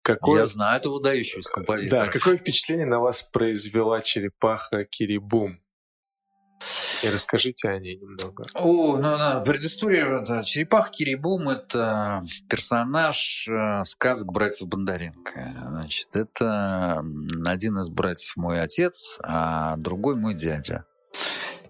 [0.06, 0.42] Какое...
[0.42, 2.06] Я знаю этого выдающегося композитора.
[2.06, 5.60] Да, какое впечатление на вас произвела черепаха Кирибум?
[7.02, 8.46] И расскажите о ней немного.
[8.54, 10.20] О, ну, на предыстория.
[10.20, 15.66] Да, черепаха Кирибум– это персонаж э, сказок братьев Бондаренко.
[15.70, 17.04] Значит, это
[17.48, 20.86] один из братьев мой отец, а другой мой дядя.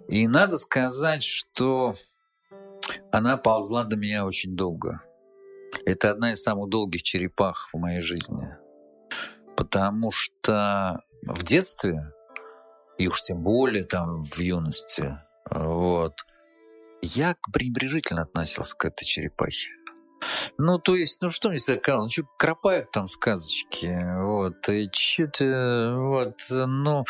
[0.10, 1.96] И надо сказать, что
[3.14, 5.02] она ползла до меня очень долго.
[5.86, 8.56] Это одна из самых долгих черепах в моей жизни.
[9.58, 12.12] Потому что в детстве,
[12.98, 15.20] и уж тем более там в юности,
[15.50, 16.14] вот,
[17.02, 19.70] я пренебрежительно относился к этой черепахе.
[20.58, 25.96] Ну, то есть, ну что мне сказал, ну что, кропают там сказочки, вот, и что-то,
[25.98, 27.06] вот, ну,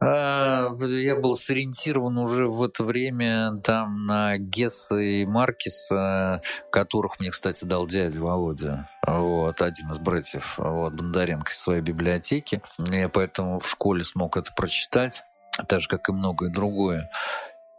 [0.00, 7.64] я был сориентирован уже в это время там на Гесса и Маркиса, которых мне, кстати,
[7.64, 13.68] дал дядя Володя, вот, один из братьев, вот, Бондаренко из своей библиотеки, я поэтому в
[13.68, 15.24] школе смог это прочитать,
[15.66, 17.10] так же, как и многое другое.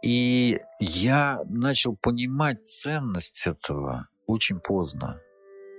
[0.02, 5.20] И я начал понимать ценность этого очень поздно.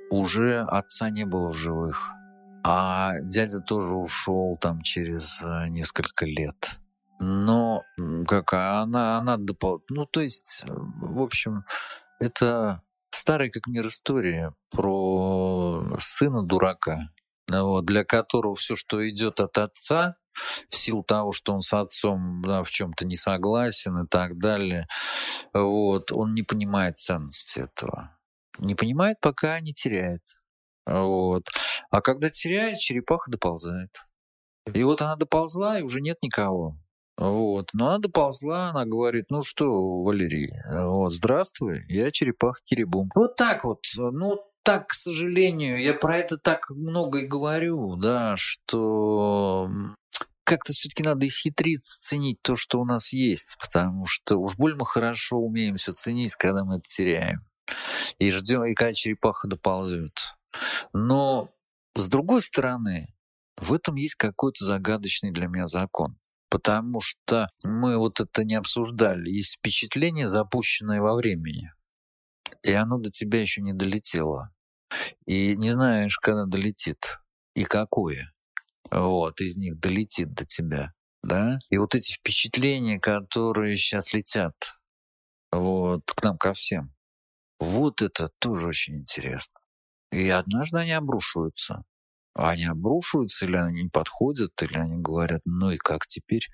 [0.10, 2.12] Уже отца не было в живых.
[2.64, 6.80] А дядя тоже ушел там через э, несколько лет.
[7.20, 7.84] Но
[8.28, 9.84] как она, она допол...
[9.90, 11.66] Ну, то есть, в общем,
[12.20, 12.82] это
[13.12, 17.10] старая как мир история про сына дурака,
[17.48, 20.16] вот, для которого все, что идет от отца,
[20.70, 24.88] в силу того, что он с отцом да, в чем-то не согласен и так далее,
[25.54, 28.18] вот, он не понимает ценности этого.
[28.58, 30.22] Не понимает, пока не теряет.
[30.86, 31.44] Вот.
[31.90, 33.90] А когда теряет, черепаха доползает.
[34.74, 36.78] И вот она доползла, и уже нет никого.
[37.18, 37.70] Вот.
[37.74, 43.10] Но она доползла, она говорит, ну что, Валерий, вот, здравствуй, я черепаха Кирибум.
[43.16, 48.36] Вот так вот, ну, так, к сожалению, я про это так много и говорю, да,
[48.38, 49.70] что
[50.44, 54.86] как-то все-таки надо исхитриться, ценить то, что у нас есть, потому что уж больно мы
[54.86, 57.46] хорошо умеем все ценить, когда мы это теряем.
[58.20, 60.36] И ждем, и когда черепаха доползет.
[60.94, 61.50] Но
[61.96, 63.14] С другой стороны,
[63.58, 66.18] в этом есть какой-то загадочный для меня закон.
[66.50, 69.30] Потому что мы вот это не обсуждали.
[69.30, 71.72] Есть впечатление, запущенное во времени.
[72.64, 74.54] И оно до тебя еще не долетело.
[75.26, 77.20] И не знаешь, когда долетит.
[77.56, 78.32] И какое.
[78.90, 80.92] Вот, из них долетит до тебя.
[81.24, 81.58] Да?
[81.70, 84.54] И вот эти впечатления, которые сейчас летят
[85.52, 86.94] вот, к нам, ко всем,
[87.60, 89.61] вот это тоже очень интересно.
[90.12, 91.84] И однажды они обрушиваются.
[92.34, 96.48] Они обрушиваются, или они не подходят, или они говорят, ну и как теперь?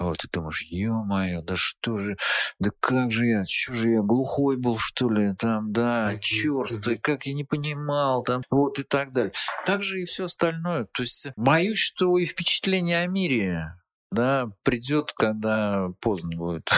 [0.00, 2.16] Вот ты думаешь, ё-моё, да что же,
[2.58, 7.26] да как же я, что же я, глухой был, что ли, там, да, черствый, как
[7.26, 9.32] я не понимал, там, вот и так далее.
[9.66, 10.86] Так же и все остальное.
[10.94, 13.74] То есть боюсь, что и впечатление о мире
[14.14, 16.70] да, придет, когда поздно будет.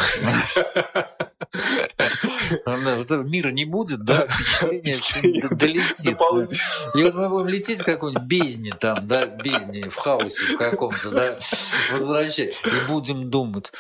[3.24, 6.18] Мира не будет, да, впечатление долетит.
[6.94, 11.10] И вот мы будем лететь в какой-нибудь бездне там, да, бездне, в хаосе в каком-то,
[11.10, 11.38] да,
[11.92, 13.72] возвращать, и будем думать,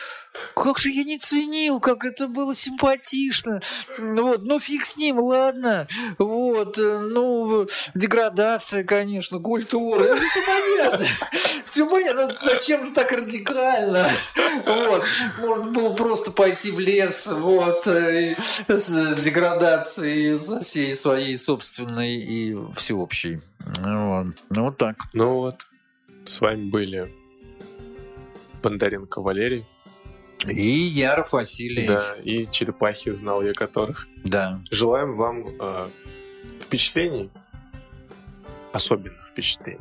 [0.54, 3.62] как же я не ценил, как это было симпатично.
[3.98, 5.88] Вот, ну фиг с ним, ладно.
[6.18, 10.14] Вот, ну, деградация, конечно, культура.
[10.16, 11.06] Все понятно.
[11.64, 12.36] Все понятно.
[12.38, 13.45] Зачем же так радикально?
[14.64, 15.04] Вот.
[15.38, 18.36] Можно было просто пойти в лес, вот, э,
[18.68, 23.40] с деградацией со всей своей собственной и всеобщей.
[23.60, 24.26] Вот.
[24.50, 24.96] Ну, вот так.
[25.12, 25.66] Ну вот,
[26.24, 27.12] с вами были
[28.62, 29.64] Бондаренко Валерий.
[30.46, 31.86] И Яров Василий.
[31.86, 34.06] Да, и черепахи, знал я которых.
[34.24, 34.60] Да.
[34.70, 35.88] Желаем вам э,
[36.60, 37.30] впечатлений,
[38.72, 39.80] особенных впечатлений.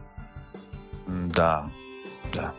[1.07, 1.69] Да,
[2.33, 2.53] да.